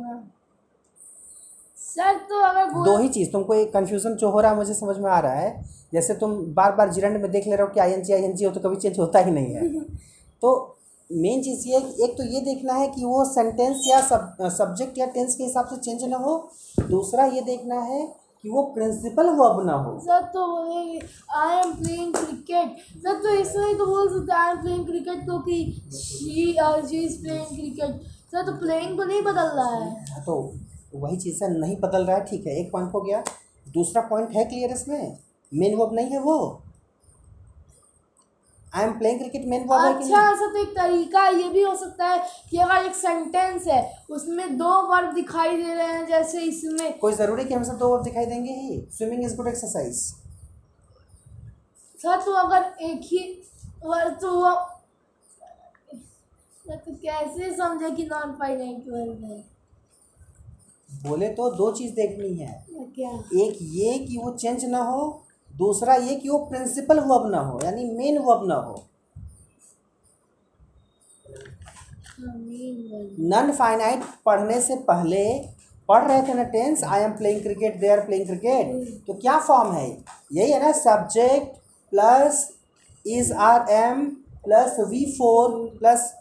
सर 1.78 2.16
तो 2.28 2.40
अगर 2.40 2.70
दो 2.84 2.96
ही 2.98 3.08
चीज़ 3.08 3.30
तुमको 3.32 3.54
एक 3.54 3.72
कन्फ्यूज़न 3.72 4.14
जो 4.14 4.30
हो 4.30 4.40
रहा 4.40 4.50
है 4.50 4.56
मुझे 4.56 4.74
समझ 4.74 4.96
में 4.98 5.10
आ 5.10 5.18
रहा 5.20 5.32
है। 5.32 5.62
जैसे 5.92 6.14
तुम 6.14 6.34
बार 6.54 6.72
बार 6.76 6.90
जिरंड 6.92 7.20
में 7.22 7.30
देख 7.30 7.46
ले 7.46 7.56
रहे 7.56 7.66
हो 7.66 7.72
कि 7.74 7.80
आई 7.80 7.92
एन 7.92 8.02
जी 8.02 8.12
आई 8.12 8.22
एन 8.22 8.34
जी 8.34 8.44
हो 8.44 8.50
तो 8.50 8.60
कभी 8.60 8.76
चेंज 8.76 8.98
होता 8.98 9.18
ही 9.18 9.30
नहीं 9.30 9.54
है। 9.54 9.80
तो 10.42 10.76
मेन 11.10 11.42
चीज़ 11.42 11.66
ये 11.68 11.76
है 11.76 12.04
एक 12.04 12.16
तो 12.18 12.24
ये 12.24 12.40
देखना 12.40 12.74
है 12.74 12.86
कि 12.88 13.04
वो 13.04 13.24
सेंटेंस 13.26 13.84
या 13.86 14.00
सब 14.00 14.48
सब्जेक्ट 14.56 14.98
या 14.98 15.06
टेंस 15.14 15.34
के 15.34 15.44
हिसाब 15.44 15.66
से 15.66 15.76
चेंज 15.78 16.04
ना 16.10 16.16
हो। 16.16 16.34
दूसरा 16.90 17.24
ये 17.26 17.40
देखना 17.42 17.80
है 17.82 18.00
कि 18.44 18.50
वो 18.50 18.62
प्रिंसिपल 18.74 19.28
वर्ब 19.40 19.64
ना 19.66 19.72
हो। 19.76 19.98
सर 20.00 20.22
तो 20.34 20.46
बोलेंगे 20.46 21.00
I 21.36 21.56
am 21.56 21.72
playing 21.74 22.14
cricket 22.14 22.76
sir 22.98 23.18
तो 23.22 23.34
इसमें 23.40 23.76
तो 23.78 23.86
बोल 23.86 24.08
सकते 24.10 24.32
आई 24.34 24.50
एम 24.50 24.62
प्लेइंग 24.62 24.86
क्रिकेट 24.86 25.26
तो 25.26 25.38
कि 25.40 25.58
she 25.94 26.52
she 26.88 27.04
is 27.04 27.20
playing 27.22 27.46
cricket 27.48 28.00
sir 28.32 28.46
तो 28.46 28.52
प्लेइंग 28.60 28.96
को 28.96 29.04
नहीं 29.04 29.22
बदल 29.22 29.52
रहा 29.56 29.76
है। 29.76 30.22
तो 30.24 30.40
वही 30.94 31.16
चीज़ 31.16 31.44
है 31.44 31.52
नहीं 31.58 31.76
बदल 31.80 32.04
रहा 32.04 32.16
है 32.16 32.24
ठीक 32.24 32.46
है 32.46 32.58
एक 32.60 32.72
पॉइंट 32.72 32.94
हो 32.94 33.00
गया। 33.00 33.22
दूसरा 33.66 34.02
पॉइंट 34.08 34.36
है 34.36 34.44
क्लियर 34.44 34.70
इसमें। 34.72 35.16
मेन 35.52 35.74
वर्ब 35.74 35.94
नहीं 35.94 36.10
है 36.10 36.20
वो। 36.20 36.38
I 38.74 38.84
am 38.84 38.92
playing 38.98 39.18
cricket 39.20 39.46
main 39.48 39.64
verb 39.68 39.94
अच्छा 39.94 40.20
ऐसा 40.32 40.46
तो 40.46 40.58
एक 40.58 40.68
तरीका 40.76 41.26
ये 41.28 41.48
भी 41.48 41.62
हो 41.62 41.74
सकता 41.76 42.08
है 42.08 42.18
कि 42.50 42.56
अगर 42.56 42.84
एक 42.86 42.94
सेंटेंस 42.96 43.66
है 43.66 43.80
उसमें 44.10 44.56
दो 44.58 44.70
वर्ब 44.90 45.14
दिखाई 45.14 45.56
दे 45.56 45.74
रहे 45.74 45.86
हैं 45.86 46.06
जैसे 46.06 46.40
इसमें 46.42 46.98
कोई 46.98 47.12
ज़रूरी 47.12 47.44
कि 47.44 47.54
हमेशा 47.54 47.72
दो 47.72 47.88
वर्ब 47.92 48.04
दिखाई 48.04 48.26
देंगे 48.26 48.52
ही? 48.52 48.80
Swimming 48.96 49.24
is 49.24 49.36
good 49.36 49.48
exercise 49.48 49.96
sir 51.98 52.20
तो 52.22 52.32
अगर 52.42 52.72
एक 52.82 53.00
ही 53.04 53.18
वर्ड 53.84 54.20
तो 54.20 54.34
वो 54.34 54.54
तो 56.68 56.92
कैसे 56.96 57.50
समझे 57.56 57.90
कि 57.90 58.02
नॉन 58.04 58.32
फाइनाइट 58.32 58.84
वर्ड 58.88 59.24
है? 59.24 59.44
बोले 60.90 61.28
तो 61.28 61.50
दो 61.50 61.70
चीज़ 61.72 61.92
देखनी 61.94 62.34
है। 62.36 62.64
क्या? 62.94 63.10
एक 63.44 63.58
ये 63.60 63.98
कि 63.98 64.18
वो 64.18 64.30
चेंज 64.34 64.64
ना 64.64 64.82
हो 64.84 65.02
दूसरा 65.58 65.94
ये 65.94 66.14
कि 66.16 66.28
वो 66.28 66.38
प्रिंसिपल 66.46 67.00
वर्ब 67.00 67.30
ना 67.30 67.40
हो, 67.40 67.58
यानी 67.64 67.84
मेन 67.92 68.18
वर्ब 68.18 68.46
ना 68.48 68.54
हो। 68.56 68.84
नन 73.30 73.50
फाइनाइट 73.52 74.02
पढ़ने 74.26 74.60
से 74.60 74.76
पहले 74.88 75.22
पढ़ 75.88 76.04
रहे 76.04 76.22
थे 76.22 76.34
ना 76.34 76.42
tense 76.52 76.84
I 76.84 77.02
am 77.02 77.12
playing 77.12 77.42
cricket 77.42 77.80
they 77.80 77.88
are 77.88 78.00
playing 78.06 78.26
cricket 78.26 79.04
तो 79.06 79.14
क्या 79.14 79.38
फॉर्म 79.40 79.72
है 79.72 79.86
यही 80.32 80.50
है 80.52 80.60
ना 80.62 80.72
subject 80.72 81.56
plus 81.92 82.48
is 83.06 83.32
are 83.32 83.70
am 83.72 84.04
plus 84.44 84.76
V 84.88 85.04
four 85.18 85.58
plus 85.78 86.12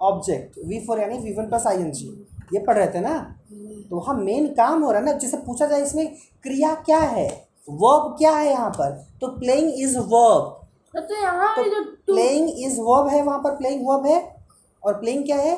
object 0.00 0.58
V 0.66 0.80
four 0.86 1.00
यानी 1.00 1.18
V 1.18 1.32
one 1.32 1.48
plus 1.48 1.66
I 1.66 1.76
N 1.76 1.90
G 1.92 2.06
ये 2.54 2.64
पढ़ 2.66 2.76
रहे 2.78 2.86
थे 2.86 3.00
ना? 3.00 3.18
तो 3.90 3.96
वहाँ 3.96 4.14
मेन 4.14 4.46
काम 4.54 4.82
हो 4.82 4.90
रहा 4.90 5.00
है 5.00 5.06
ना, 5.06 5.12
जैसे 5.12 5.36
पूछा 5.36 5.66
जाए 5.66 5.82
इसमें, 5.82 6.06
क्रिया 6.42 6.74
क्या 6.86 6.98
है? 6.98 7.47
वर्ब 7.68 8.14
क्या 8.18 8.32
है 8.32 8.50
यहाँ 8.50 8.70
पर? 8.70 8.90
तो 9.20 9.28
प्लेइंग 9.38 9.72
इज़ 9.82 9.98
वर्ब 9.98 10.54
तो 10.94 11.14
यहाँ 11.14 11.54
तो 11.56 11.62
जो 11.64 11.82
प्लेइंग 12.06 12.50
इज़ 12.64 12.80
वर्ब 12.80 13.08
है 13.08 13.22
वहाँ 13.22 13.38
पर 13.38 13.56
प्लेइंग 13.56 13.86
वर्ब 13.88 14.06
है। 14.06 14.20
और 14.82 14.94
प्लेइंग 15.00 15.24
क्या 15.24 15.36
है? 15.36 15.56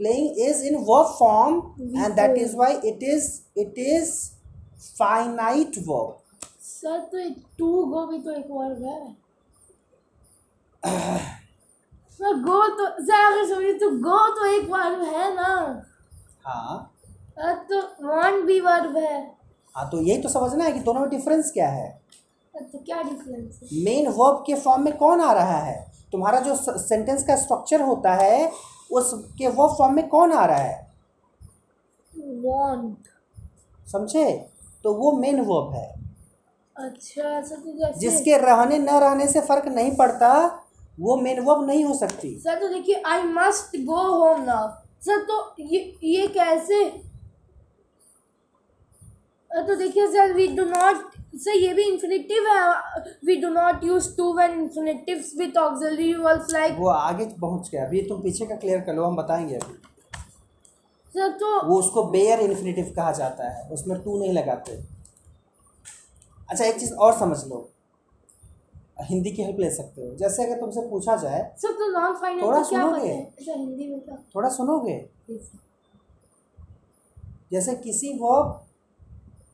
Playing 0.00 0.38
is 0.46 0.64
in 0.64 0.76
verb 0.84 1.06
form 1.18 1.56
and 1.96 2.14
that 2.14 2.36
is 2.38 2.56
why 2.56 2.74
it 2.84 3.02
is 3.02 3.30
it 3.58 3.74
is 3.78 4.14
finite 4.98 5.78
verb 5.88 6.18
sir 6.62 6.98
तो 7.12 7.28
टू 7.58 7.84
गो 7.86 8.06
भी 8.06 8.18
तो 8.18 8.30
एक 8.32 8.46
वर्ब 8.50 8.82
है। 8.84 9.16
सर 12.10 12.40
गो 12.42 12.66
तो 12.68 12.86
सर 13.02 13.24
अगर 13.24 13.46
समझिए 13.46 13.72
तो 13.78 13.90
गो 14.00 14.28
तो 14.34 14.46
एक 14.46 14.68
वर्ब 14.70 15.02
है 15.14 15.34
ना। 15.34 15.82
हाँ। 16.46 16.92
तो 17.38 17.80
वांट 18.08 18.44
भी 18.44 18.60
वर्ब 18.60 18.96
है। 18.96 19.35
हाँ 19.76 19.88
तो 19.90 20.00
यही 20.02 20.22
तो 20.22 20.28
समझना 20.28 20.64
है 20.64 20.72
कि 20.72 20.80
दोनों 20.80 21.00
में 21.00 21.08
डिफरेंस 21.10 21.50
क्या 21.54 21.68
है? 21.68 21.88
तो 22.54 22.78
क्या 22.78 23.02
डिफरेंस 23.02 23.60
मेन 23.84 24.08
वर्ब 24.08 24.42
के 24.46 24.54
फॉर्म 24.54 24.84
में 24.84 24.96
कौन 24.96 25.20
आ 25.20 25.32
रहा 25.32 25.58
है? 25.58 25.84
तुम्हारा 26.12 26.40
जो 26.40 26.54
सेंटेंस 26.56 27.22
का 27.24 27.36
स्ट्रक्चर 27.36 27.82
होता 27.82 28.14
है 28.14 28.50
उसके 28.92 29.46
वर्ब 29.48 29.74
फॉर्म 29.78 29.94
में 29.94 30.08
कौन 30.08 30.32
आ 30.32 30.44
रहा 30.46 30.56
है? 30.56 30.94
वांट 32.44 33.08
समझे? 33.88 34.30
तो 34.84 34.94
वो 34.94 35.12
मेन 35.12 35.40
वर्ब 35.40 35.72
है। 35.74 35.88
अच्छा 36.76 37.40
सर 37.42 37.56
तो 37.56 37.72
जैसे 37.72 38.00
जिसके 38.00 38.36
रहने 38.38 38.78
न 38.78 38.98
रहने 39.00 39.26
से 39.26 39.40
फ़र्क 39.40 39.66
नहीं 39.68 39.94
पड़ता 39.96 40.30
वो 41.00 41.16
मेन 41.16 41.40
वर्ब 41.40 41.66
नहीं 41.66 41.84
हो 41.84 41.94
सकती। 41.94 42.34
सर 42.38 42.58
तो 42.60 42.68
देखिए 42.68 43.02
I 43.06 43.22
must 43.22 43.76
go 43.84 44.02
home 44.14 44.42
now 44.44 44.68
sir 45.02 45.22
तो 45.22 45.54
ये 45.60 45.80
ये 46.04 46.26
कैसे 46.28 46.84
तो 49.50 49.74
देखिए 49.76 50.06
sir 50.06 50.32
we 50.32 50.46
do 50.56 50.64
not 50.64 51.14
sir 51.36 51.56
ये 51.56 51.72
भी 51.74 51.82
इन्फिनेटिव 51.82 52.46
है। 52.48 52.58
We 53.26 53.36
do 53.36 53.48
not 53.48 53.84
use 53.84 54.16
to 54.16 54.32
when 54.34 54.52
infinitives 54.52 55.32
with 55.38 55.56
auxiliary 55.58 56.12
verbs 56.14 56.52
like 56.52 56.76
वो 56.78 56.88
आगे 56.88 57.24
पहुँच 57.40 57.70
गया। 57.70 57.84
अभी 57.86 58.00
तुम 58.02 58.22
पीछे 58.22 58.46
का 58.46 58.56
क्लियर 58.56 58.80
कर 58.80 58.94
लो 58.94 59.04
हम 59.04 59.16
बताएँगे 59.16 59.54
अभी। 59.54 59.74
सर 61.14 61.32
तो 61.32 61.60
वो 61.68 61.78
उसको 61.78 62.04
बेयर 62.04 62.40
इन्फिनेटिव 62.40 62.92
कहा 62.96 63.12
जाता 63.12 63.48
है। 63.50 63.68
उसमें 63.68 63.98
टू 64.02 64.18
नहीं 64.20 64.32
लगाते। 64.32 64.72
अच्छा 66.48 66.64
एक 66.64 66.78
चीज़ 66.80 66.92
और 66.94 67.12
समझ 67.18 67.38
लो। 67.44 67.68
हिंदी 69.00 69.30
की 69.30 69.42
हेल्प 69.42 69.58
ले 69.60 69.70
सकते 69.70 70.02
हो। 70.02 70.14
जैसे 70.16 70.44
अगर 70.44 70.60
तुमसे 70.60 70.80
पूछा 70.90 71.16
जाए 71.16 71.40
सर 71.58 71.72
तो 71.72 71.90
नॉन 71.92 72.14
फाइनल 72.14 72.42
थोड़ा 72.42 72.62
सुनोगे? 72.62 73.12
अच्छा 73.12 73.52
हिंदी 73.52 73.88
में 73.88 74.00
थोड़ा 74.34 74.48
सुनोगे? 74.48 74.98
जैसे 77.52 77.74
किसी 77.76 78.12
वर्ब 78.18 78.65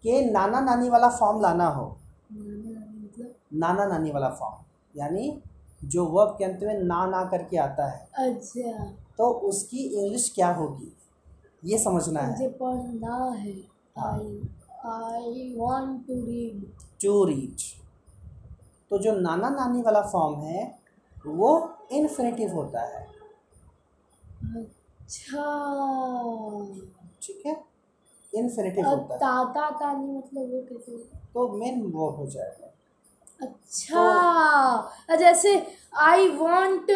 के 0.02 0.30
नाना 0.30 0.60
नानी 0.60 0.88
वाला 0.88 1.08
फॉर्म 1.08 1.40
लाना 1.40 1.66
हो। 1.66 1.84
मतलब? 2.32 3.34
नाना 3.54 3.84
नानी 3.84 4.10
वाला 4.10 4.30
फॉर्म। 4.30 4.64
यानी 4.96 5.42
जो 5.84 6.04
वर्ब 6.06 6.34
के 6.38 6.44
अंत 6.44 6.62
में 6.62 6.78
ना 6.78 7.04
ना 7.06 7.24
करके 7.24 7.56
आता 7.56 7.88
है। 7.90 8.08
अच्छा। 8.28 8.84
तो 9.18 9.28
उसकी 9.48 9.78
इंग्लिश 9.78 10.32
क्या 10.34 10.52
होगी? 10.54 10.92
ये 11.64 11.78
समझना 11.78 12.22
मुझे 12.22 12.44
है 12.44 12.50
पढ़ना 12.50 13.16
है। 13.32 13.52
हाँ। 13.98 14.12
I 14.12 14.40
I 14.86 15.54
want 15.58 16.06
to 16.06 16.14
read 16.14 16.64
to 17.02 17.24
reach 17.24 17.64
तो 18.90 18.98
जो 18.98 19.12
नाना 19.12 19.48
नानी 19.48 19.82
वाला 19.82 20.00
फॉर्म 20.02 20.40
है 20.40 20.78
वो 21.26 21.50
इन्फिनेटिव 21.92 22.52
होता 22.52 22.82
है। 22.82 23.06
अच्छा। 24.56 25.44
ठीक 27.22 27.42
है? 27.46 27.54
इन्फिनेटिव 28.35 28.87
होता 28.88 29.14
है। 29.14 29.18
ताता 29.21 29.71
तानी 29.71 30.12
मतलब 30.18 30.53
वो 30.53 30.62
कैसे 30.68 30.97
तो 31.35 31.49
मेन 31.59 31.83
वर्ब 31.83 32.16
हो 32.16 32.27
जाएगा। 32.27 32.68
अच्छा। 33.42 34.03
तो, 35.11 35.16
जैसे 35.16 35.55
I 35.99 36.29
want 36.29 36.90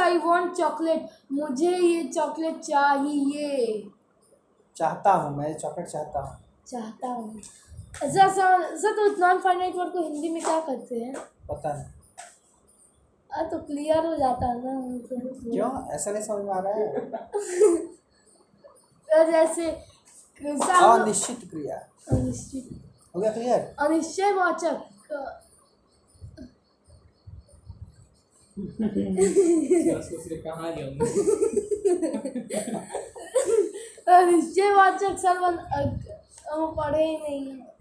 I 0.00 0.18
want 0.18 0.52
chocolate 0.54 1.08
मुझे 1.32 1.70
ये 1.70 2.02
चॉकलेट 2.08 2.60
चाहिए। 2.60 3.90
चाहता 4.76 5.12
हूँ 5.12 5.36
मैं 5.36 5.54
चॉकलेट 5.54 5.86
चाहता 5.88 6.20
हूँ। 6.20 6.36
चाहता 6.66 7.08
हूँ। 7.08 7.40
अच्छा 8.02 8.28
सर 8.28 8.76
सर 8.76 8.92
तो 8.92 9.04
नॉन 9.20 9.38
फाइनाइट 9.38 9.76
वर्ड 9.76 9.92
को 9.92 10.02
हिंदी 10.02 10.28
में 10.28 10.42
क्या 10.42 10.60
करते 10.60 10.94
हैं? 10.94 11.14
पता 11.50 11.72
नहीं। 11.72 11.84
आ, 13.30 13.42
तो 13.42 13.58
क्लियर 13.58 14.06
हो 14.06 14.16
जाता 14.16 14.46
है 14.46 14.64
ना 14.64 14.98
क्यों? 15.52 15.94
ऐसा 15.94 16.10
नहीं 16.10 16.22
समझ 16.22 16.44
में 16.44 16.52
आ 16.54 16.58
रहा 16.58 16.72
है। 16.72 17.06
तो 19.08 19.24
जैसे 19.30 19.70
अनिश्चित 20.40 21.48
क्रिया 21.50 21.76
अनिश्चित 22.12 22.68
हो 23.14 23.20
गया 23.20 23.32
क्लियर 23.32 23.60
अनिश्चय 23.80 24.32
वाचक 24.32 24.76
अनिश्चय 34.08 34.70
वाचक 34.74 35.16
सर 35.18 35.36
हम 36.50 36.74
पढ़े 36.76 37.04
ही 37.04 37.16
नहीं 37.18 37.46
हैं 37.46 37.74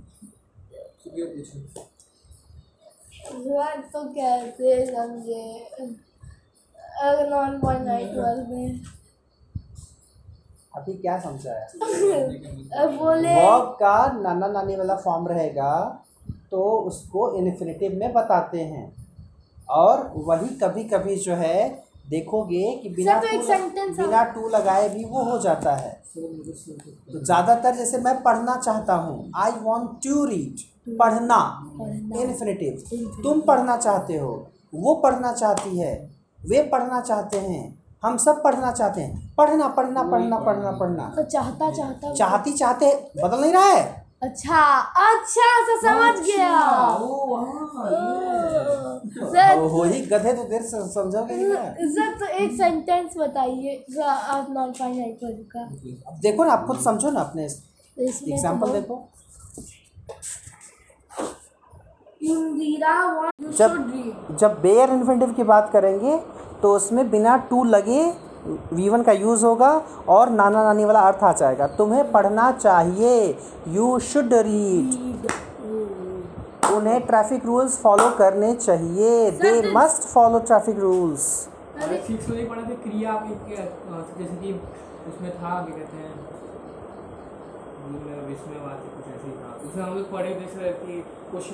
तो 3.83 4.03
कैसे 4.13 4.85
समझे 4.85 5.43
अगर 7.03 7.29
नॉन 7.29 7.57
फाइनाइट 7.59 8.11
वर्ड 8.15 8.49
में 8.49 8.79
अभी 10.75 10.93
क्या 10.95 11.17
समझा 11.19 11.51
है? 11.51 11.67
बोले। 12.97 13.35
वर्ब 13.35 13.71
का 13.79 13.95
नाना 14.13 14.47
नानी 14.49 14.75
वाला 14.75 14.95
फॉर्म 14.95 15.27
रहेगा 15.27 15.73
तो 16.51 16.61
उसको 16.87 17.31
इन्फिनेटिव 17.37 17.97
में 17.99 18.13
बताते 18.13 18.59
हैं। 18.61 18.91
और 19.69 20.11
वही 20.25 20.47
कभी 20.55 20.83
कभी 20.83 21.15
जो 21.15 21.35
है 21.35 21.67
देखोगे 22.09 22.65
कि 22.83 22.89
बिना 22.89 23.19
तो 23.19 23.27
टू 23.27 23.37
बिना 23.93 24.23
टू 24.25 24.47
लगाए 24.49 24.89
भी 24.89 25.03
वो 25.05 25.23
हो 25.23 25.37
जाता 25.39 25.75
है। 25.75 25.91
तो 26.15 27.19
ज़्यादातर 27.19 27.75
जैसे 27.75 27.97
मैं 27.97 28.21
पढ़ना 28.23 28.55
चाहता 28.57 28.93
हूँ 28.95 29.31
आई 29.35 29.51
वॉन्ट 29.61 29.89
टू 30.03 30.25
रीड 30.25 30.59
पढ़ना। 30.99 31.39
इन्फिनेटिव 32.21 33.21
तुम 33.23 33.41
पढ़ना 33.41 33.77
चाहते 33.77 34.17
हो 34.17 34.33
वो 34.75 34.93
पढ़ना 34.95 35.31
चाहती 35.33 35.77
है 35.79 35.93
वे 36.39 36.61
पढ़ना 36.71 36.99
चाहते 37.01 37.37
हैं। 37.39 37.63
हम 38.05 38.17
सब 38.19 38.41
पढ़ना 38.43 38.71
चाहते 38.71 39.01
हैं। 39.01 39.35
पढ़ना 39.37 39.67
पढ़ना 39.69 40.03
पढ़ना 40.05 40.39
पढ़ना 40.39 40.71
पढ़ना। 40.79 41.11
तो 41.15 41.23
चाहता 41.25 41.71
चाहता 41.71 42.13
चाहती 42.13 42.51
चाहते 42.53 42.91
बदल 43.17 43.39
नहीं 43.41 43.53
रहा 43.53 43.67
है। 43.67 44.03
अच्छा 44.23 44.59
अच्छा 45.03 45.47
से 45.65 45.75
समझ 45.79 46.15
गया। 46.27 46.51
ओ 46.97 47.35
हाँ 47.35 47.65
सर 49.25 49.57
हो 49.71 49.83
ही 49.83 50.01
गधे 50.03 50.33
तो 50.33 50.43
देर 50.49 50.61
से 50.63 50.81
समझोगे 50.93 51.35
नहीं 51.35 51.89
सर 51.89 52.13
तो 52.19 52.25
एक 52.35 52.51
सेंटेंस 52.57 53.17
बताइए 53.17 53.75
आप 54.03 54.47
नॉन 54.51 54.71
फाइनाइट 54.73 55.19
का। 55.51 55.61
अब 55.61 56.19
देखो 56.21 56.43
ना 56.43 56.53
आप 56.53 56.65
खुद 56.67 56.79
समझो 56.81 57.11
ना 57.11 57.21
अपने 57.21 57.47
तो 57.47 58.03
इसमें 58.03 58.29
तो 58.29 58.35
एग्ज़ाम्पल 58.35 58.71
देखो। 58.71 58.95
इंदिरा 62.21 62.95
जब 63.51 63.71
जब 64.39 64.61
बेयर 64.61 64.89
इन्फिनेटिव 64.91 65.33
की 65.33 65.43
बात 65.45 65.69
करेंगे 65.73 66.17
तो 66.61 66.75
उसमें 66.75 67.09
बिना 67.11 67.37
टू 67.49 67.63
लगे 67.65 68.03
वी 68.73 68.89
वन 68.89 69.01
का 69.03 69.11
यूज़ 69.13 69.45
होगा 69.45 69.71
और 70.09 70.29
नाना 70.31 70.63
नानी 70.63 70.85
वाला 70.85 70.99
अर्थ 71.01 71.23
आ 71.23 71.31
जाएगा। 71.33 71.67
तुम्हें 71.77 72.11
पढ़ना 72.11 72.51
चाहिए। 72.53 73.37
यू 73.69 73.87
शुड 74.07 74.33
रीड 74.33 74.87
उन्हें 76.73 76.99
ट्रैफ़िक 77.07 77.45
रूल्स 77.45 77.77
फॉलो 77.81 78.09
करने 78.17 78.53
चाहिए। 78.55 79.31
They 79.33 79.73
must 79.73 80.07
follow 80.09 80.39
traffic 80.41 80.79
rules 80.79 81.25
अरे 81.75 81.97
सिक्स 82.07 82.27
में 82.29 82.35
नहीं 82.35 82.47
पढ़े 82.49 82.61
थे 82.63 82.75
क्रिया 82.83 83.13
आप 83.13 83.23
एक 83.31 83.39
जैसे 84.17 84.35
कि 84.35 84.53
उसमें 85.07 85.31
था 85.31 85.53
क्या 85.61 85.75
कहते 85.77 85.97
हैं? 85.97 86.13
कुछ 87.85 89.05
ऐसे 89.05 89.27
ही। 89.27 89.33
था 89.33 89.49
उसमें 89.65 89.83
हम 89.83 89.93
लोग 89.95 90.11
पढ़े 90.11 90.29
थे 90.35 90.47
सर 90.53 90.71
कि 90.79 91.03
कुछ 91.31 91.45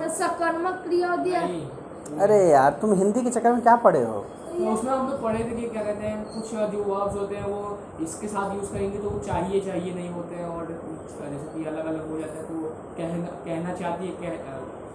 तो 0.00 0.08
सकर्मक 0.14 0.74
क्रिया 0.84 1.10
है। 1.10 1.16
नहीं, 1.18 1.66
अरे 2.06 2.36
यार 2.48 2.78
तुम 2.80 2.92
हिंदी 2.94 3.22
के 3.22 3.30
चक्कर 3.30 3.52
में 3.52 3.60
क्या 3.62 3.74
पढ़े 3.84 4.02
हो? 4.04 4.24
तो 4.48 4.72
उसमें 4.72 4.90
हम 4.92 5.08
तो 5.10 5.16
पढ़े 5.22 5.38
थे 5.38 5.54
कि 5.56 5.68
क्या 5.68 5.82
कहते 5.84 6.06
हैं 6.06 6.18
कुछ 6.34 6.50
जो 6.72 6.82
वर्ब्स 6.84 7.14
होते 7.16 7.36
हैं 7.36 7.46
वो 7.46 7.78
इसके 8.04 8.28
साथ 8.28 8.54
यूज़ 8.54 8.70
करेंगे 8.72 8.98
तो 8.98 9.10
वो 9.10 9.18
चाहिए 9.26 9.60
चाहिए 9.60 9.94
नहीं 9.94 10.10
होते 10.10 10.34
हैं 10.34 10.46
और 10.48 10.66
जैसे 10.66 11.46
कि 11.54 11.64
अलग 11.64 11.86
अलग 11.86 12.10
हो 12.10 12.18
जाता 12.20 12.36
है 12.38 12.44
तो 12.44 12.54
कहना 12.98 13.26
कहना 13.46 13.74
चाहती 13.74 14.06
है 14.06 14.12
कह, 14.12 14.30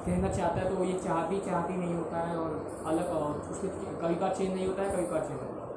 कहना 0.05 0.29
चाहता 0.29 0.61
है 0.61 0.75
तो 0.75 0.83
ये 0.83 0.93
चाहती 1.03 1.39
चाहती 1.49 1.77
नहीं 1.77 1.93
होता 1.95 2.17
है 2.27 2.37
और 2.37 2.51
अलग 2.85 3.09
और 3.15 3.31
उसके 3.51 3.67
कभी 4.01 4.15
का 4.15 4.29
चेंज 4.29 4.53
नहीं 4.53 4.67
होता 4.67 4.83
है 4.83 4.89
कभी 4.95 5.05
का 5.05 5.19
चेंज 5.19 5.39
होता 5.41 5.61
है। 5.61 5.69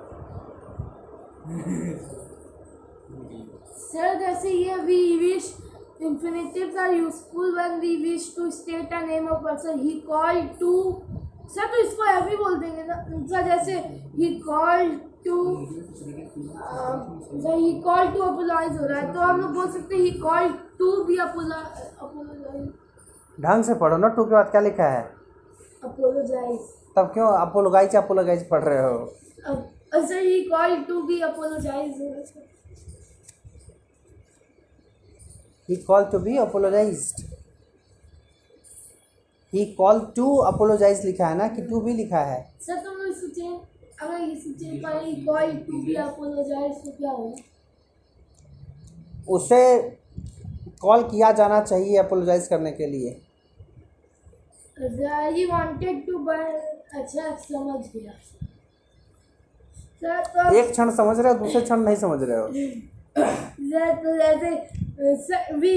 सर 3.83 4.19
जैसे 4.21 4.51
ये 4.51 4.77
we 4.85 5.03
wish 5.19 5.55
infinitives 6.03 6.77
are 6.77 6.93
useful 6.93 7.55
when 7.55 7.79
we 7.81 7.97
wish 7.97 8.33
to 8.37 8.51
state 8.51 8.93
a 8.93 9.01
name 9.07 9.29
of 9.29 9.43
person 9.45 9.79
he 9.81 9.91
called 10.09 10.49
to 10.61 10.73
sir 11.55 11.67
तो 11.73 11.77
इसको 11.83 12.05
ऐसे 12.07 12.37
बोल 12.37 12.59
देंगे 12.61 12.83
ना। 12.85 12.95
सर 13.31 13.43
जैसे 13.49 13.73
he 14.17 14.29
called 14.47 14.93
to 15.25 15.37
sir 17.43 17.55
he 17.55 17.73
called 17.83 18.15
to 18.15 18.21
apologise 18.23 18.77
हो 18.79 18.87
रहा 18.87 19.01
है 19.01 19.13
तो 19.15 19.21
हम 19.21 19.41
लोग 19.41 19.51
बोल 19.55 19.69
सकते 19.73 19.95
हैं 19.95 20.03
he 20.03 20.11
called 20.21 20.55
to 20.79 21.05
be 21.05 21.17
apologise 21.27 22.73
ढंग 23.39 23.65
से 23.65 23.75
पढ़ो 23.75 23.97
ना 23.97 24.09
टू 24.17 24.25
के 24.25 24.31
बाद 24.31 24.51
क्या 24.51 24.61
लिखा 24.61 24.89
है? 24.89 25.03
अपोलोजाइज 25.85 26.59
तब 26.97 27.11
क्यों 27.15 27.29
अपोलोगाइज 27.37 27.97
अपोलोगाइज 27.97 28.49
पढ़ 28.51 28.63
रहे 28.65 28.83
हो? 28.83 29.07
Sir 29.95 30.23
he 30.23 30.41
called 30.51 30.87
to 30.89 31.03
be 31.07 31.21
apologise 31.21 32.03
he 35.69 35.77
call 35.89 36.05
to 36.13 36.19
be 36.19 36.37
apologised 36.39 37.23
he 39.55 39.65
call 39.75 40.01
to 40.17 40.35
apologise 40.45 41.05
लिखा 41.07 41.27
है 41.27 41.37
ना 41.39 41.49
कि 41.49 41.63
टू 41.63 41.81
भी 41.81 41.93
लिखा 41.95 42.21
है। 42.25 42.41
सर 42.61 42.77
तुम 42.85 42.95
लोग 42.95 43.15
सोचे 43.17 43.49
अगर 44.03 44.21
ये 44.21 44.35
सोचे 44.37 44.79
पर 44.79 45.07
इक्वल 45.09 45.53
टू 45.67 45.83
बी 45.85 45.95
अपोलोजाइज 45.95 46.73
तो 46.85 46.91
क्या 46.91 47.11
होगा? 47.11 47.43
उसे 49.29 49.61
कॉल 50.81 51.03
किया 51.03 51.31
जाना 51.33 51.61
चाहिए 51.61 51.97
अपोलोजाइज 51.99 52.47
करने 52.47 52.73
के 52.73 52.87
लिए। 52.87 53.21
ही 55.37 55.45
वांटेड 55.47 56.05
टू 56.07 56.19
बाय 56.25 56.45
अच्छा 56.95 57.37
समझ 57.41 57.85
गया। 57.95 58.13
सर 60.01 60.25
तो 60.27 60.55
एक 60.57 60.71
क्षण 60.71 60.91
समझ 60.97 61.19
रहे 61.19 61.33
हो 61.33 61.39
दूसरे 61.39 61.61
क्षण 61.61 61.81
नहीं 61.81 61.97
समझ 61.97 62.23
रहे 62.23 62.39
हो। 62.39 62.47
that 63.73 64.05
जैसे 64.97 65.37
we 65.61 65.75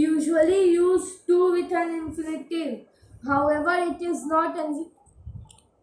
usually 0.00 0.62
use 0.72 1.06
to 1.28 1.36
with 1.52 1.72
an 1.80 1.88
infinitive 1.96 2.72
However, 3.22 3.74
it 3.90 4.02
is 4.02 4.26
not 4.26 4.58
and 4.64 4.84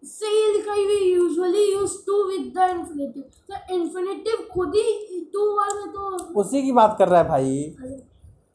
cell 0.03 0.61
का 0.65 0.75
भी 0.87 0.97
usually 1.13 1.63
use 1.71 1.93
to 2.05 2.23
with 2.27 2.45
the 2.57 2.67
infinitive 2.69 3.23
तो 3.49 3.75
इन्फिनिटिव 3.75 4.45
खुद 4.53 4.75
ही 4.75 5.19
टू 5.33 5.45
वर्ब 5.57 5.79
है 5.79 5.87
तो 5.93 6.39
उसी 6.41 6.61
की 6.63 6.71
बात 6.77 6.95
कर 6.99 7.07
रहा 7.09 7.21
है 7.21 7.27
भाई। 7.29 7.75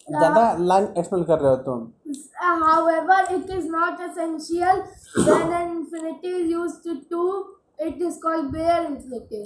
ज़्यादा 0.09 0.45
लाइन 0.61 0.87
एक्सप्लेन 0.99 1.25
कर 1.25 1.39
रहे 1.41 1.51
हो 1.51 1.57
तुम। 1.67 1.79
However 2.63 3.35
it 3.35 3.51
is 3.59 3.69
not 3.71 4.01
essential 4.09 4.83
when 5.19 5.53
an 5.53 5.71
infinitive 5.77 6.37
is 6.37 6.51
used 6.53 6.89
to 7.11 7.23
it 7.87 8.03
is 8.03 8.19
called 8.23 8.51
bare 8.53 8.85
infinitive 8.87 9.45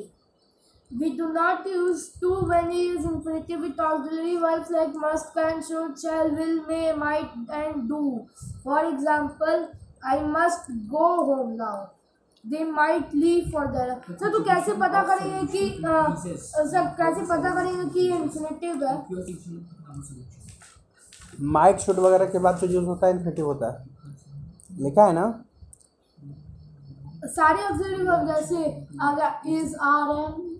we 0.90 1.16
do 1.16 1.32
not 1.32 1.66
use 1.66 2.08
to 2.20 2.30
when 2.50 2.68
we 2.68 2.80
use 2.82 3.04
infinitive 3.04 3.60
with 3.60 3.78
auxiliary 3.78 4.36
verbs 4.36 4.70
like 4.70 4.94
must, 4.94 5.34
can, 5.34 5.62
should, 5.62 5.98
shall, 6.00 6.30
will, 6.30 6.66
may, 6.66 6.92
might, 6.92 7.30
and 7.52 7.88
do. 7.88 8.26
For 8.62 8.84
example, 8.92 9.70
I 10.02 10.20
must 10.20 10.70
go 10.90 11.24
home 11.26 11.56
now. 11.56 11.90
They 12.44 12.64
might 12.64 13.12
leave 13.12 13.50
for 13.50 13.66
the 13.72 13.84
sir 14.18 14.30
तो 14.32 14.40
कैसे 14.44 14.72
पता 14.80 15.02
करेंगे 15.08 15.46
कि 15.52 15.62
sir 15.78 16.86
कैसे 17.00 17.24
पता 17.26 17.50
करेंगे 17.54 17.88
कि 17.92 18.00
ये 18.00 18.16
इन्फिनेटिव 18.16 18.84
है। 18.84 18.94
माइट 21.56 21.78
शुड 21.80 21.98
वगैरह 21.98 22.26
के 22.26 22.38
बाद 22.38 22.58
जो 22.58 22.66
यूज़ 22.66 22.86
होता 22.86 23.06
है 23.06 23.12
इन्फिनेटिव 23.12 23.46
होता 23.46 23.70
है 23.72 23.76
लिखा 24.84 25.06
है 25.06 25.12
ना 25.12 25.26
सारे 27.24 27.62
ऑक्सिलरी 27.64 28.02
वर्ब 28.04 28.26
जैसे 28.26 28.64
आ 29.02 29.14
गया 29.14 29.40
इज़ 29.58 29.74
आर 29.90 30.16
एम 30.16 30.57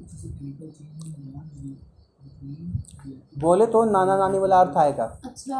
बोले 3.40 3.66
तो 3.66 3.84
नाना 3.90 4.16
नानी 4.18 4.38
वाला 4.38 4.60
अर्थ 4.60 4.76
आएगा। 4.76 5.04
अच्छा 5.24 5.58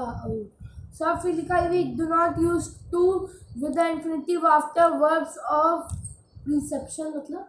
सर 0.98 1.04
है 1.56 1.68
we 1.70 1.82
do 1.98 2.04
not 2.08 2.38
use 2.42 2.68
to 2.92 3.02
with 3.58 3.72
the 3.76 3.86
infinitive 3.90 4.46
after 4.48 4.90
verbs 4.98 5.38
of 5.38 5.94
reception 6.48 7.12
मतलब? 7.16 7.44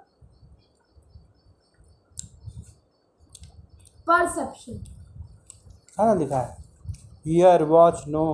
परसेप्शन 4.08 4.74
है 6.00 6.06
ना 6.08 6.14
लिखा 6.20 6.38
है? 6.38 6.58
Hear 7.26 7.64
watch 7.72 8.04
know 8.08 8.26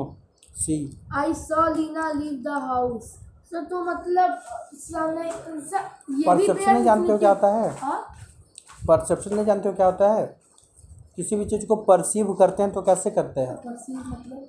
see 0.56 0.76
I 1.16 1.34
saw 1.36 1.68
Leena 1.76 2.12
leave 2.12 2.42
the 2.44 2.58
house 2.64 3.04
sir 3.52 3.64
तो 3.70 3.84
मतलब 3.86 4.30
ये 6.10 6.18
भी 6.18 6.26
परसेप्शन 6.26 6.84
जानते 6.84 7.12
हो 7.12 7.18
क्या 7.18 7.30
होता 7.30 7.48
है? 7.56 7.70
हाँ? 7.80 8.02
परसेप्शन 8.88 9.36
नहीं 9.36 9.45
जानते 9.45 9.69
हो 9.69 9.76
क्या 9.76 9.86
होता 9.86 10.13
है? 10.13 10.26
किसी 11.15 11.36
भी 11.36 11.45
चीज़ 11.45 11.65
को 11.67 11.76
परसीव 11.89 12.34
करते 12.34 12.63
हैं 12.63 12.71
तो 12.74 12.82
कैसे 12.82 13.12
करते 13.12 13.41
हैं? 13.41 13.56
मतलब? 13.56 14.48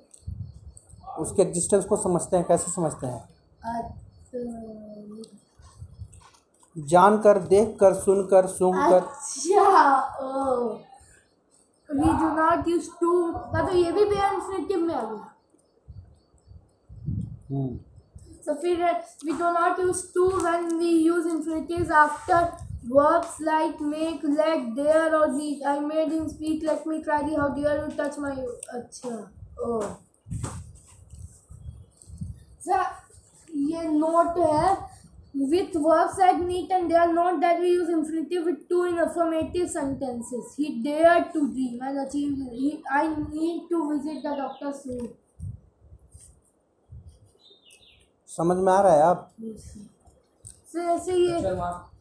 उसके 1.19 1.41
एग्जिस्टेंस 1.41 1.85
को 1.85 1.97
समझते 1.97 2.37
हैं 2.37 2.45
कैसे 2.45 2.71
समझते 2.71 3.07
हैं? 3.07 3.23
जान 6.75 7.17
कर 7.21 7.37
देख 7.47 7.77
कर 7.79 7.93
सुन 7.93 8.21
कर 8.31 8.47
सूंघ 8.47 8.75
कर 8.75 8.93
अच्छा 8.93 9.63
we 11.89 12.09
do 12.19 12.29
not 12.35 12.67
use 12.67 12.89
to 13.01 13.31
तो 13.33 13.73
ये 13.75 13.91
भी 13.91 14.05
बेयर 14.05 14.33
इन्फिनेटिव 14.33 14.79
में 14.79 14.95
आ 14.95 15.01
गया 15.03 15.33
हम्म, 17.51 17.77
So 18.47 18.53
फिर 18.55 18.81
we 19.25 19.33
do 19.39 19.47
not 19.53 19.79
use 19.83 20.01
to 20.15 20.25
when 20.43 20.67
we 20.81 20.89
use 21.05 21.25
infinitives 21.31 21.89
after 22.01 22.37
verbs 22.86 23.40
like 23.40 23.80
make, 23.80 24.22
let, 24.24 24.74
dare 24.74 25.14
or 25.16 25.32
need. 25.32 25.62
I 25.62 25.78
made 25.80 26.10
him 26.12 26.28
speak, 26.28 26.62
let 26.64 26.86
me 26.86 27.02
try 27.02 27.22
the 27.28 27.36
how 27.36 27.48
dare 27.50 27.86
you 27.86 27.96
touch 27.96 28.18
my 28.18 28.32
अच्छा 28.78 29.18
ओ 29.64 29.80
sir 32.66 32.82
ये 33.68 33.82
note 33.88 34.38
है 34.38 34.90
with 35.34 35.72
verbs 35.84 36.18
like 36.18 36.40
need 36.40 36.70
and 36.70 36.90
dare 36.90 37.12
not 37.12 37.40
that 37.40 37.60
we 37.60 37.68
use 37.68 37.88
infinitive 37.88 38.44
with 38.44 38.68
to 38.68 38.84
in 38.84 38.98
affirmative 38.98 39.70
sentences. 39.70 40.54
He 40.56 40.82
dared 40.82 41.32
to 41.32 41.48
dream 41.52 41.80
and 41.80 42.06
achieve. 42.06 42.36
He, 42.52 42.82
I 42.90 43.06
need 43.08 43.62
to 43.70 43.78
visit 43.92 44.22
the 44.22 44.36
doctor 44.36 44.72
soon. 44.72 45.08
समझ 48.28 48.56
में 48.58 48.72
आ 48.72 48.80
रहा 48.80 48.92
है 48.92 49.02
आप 49.02 49.30
So 50.72 50.78
जैसे 50.78 51.16
ये 51.16 51.40
Picture 51.40 51.56
mark. 51.56 51.64
Sir 51.64 51.70
ये 51.70 51.95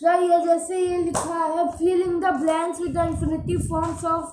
जैसे 0.00 0.78
ये 0.78 0.96
लिखा 0.96 1.44
है 1.44 1.66
fill 1.68 2.00
in 2.02 2.18
the 2.20 2.32
blanks 2.40 2.80
with 2.80 2.92
the 2.92 3.04
infinitive 3.04 3.60
forms 3.68 4.04
of 4.04 4.32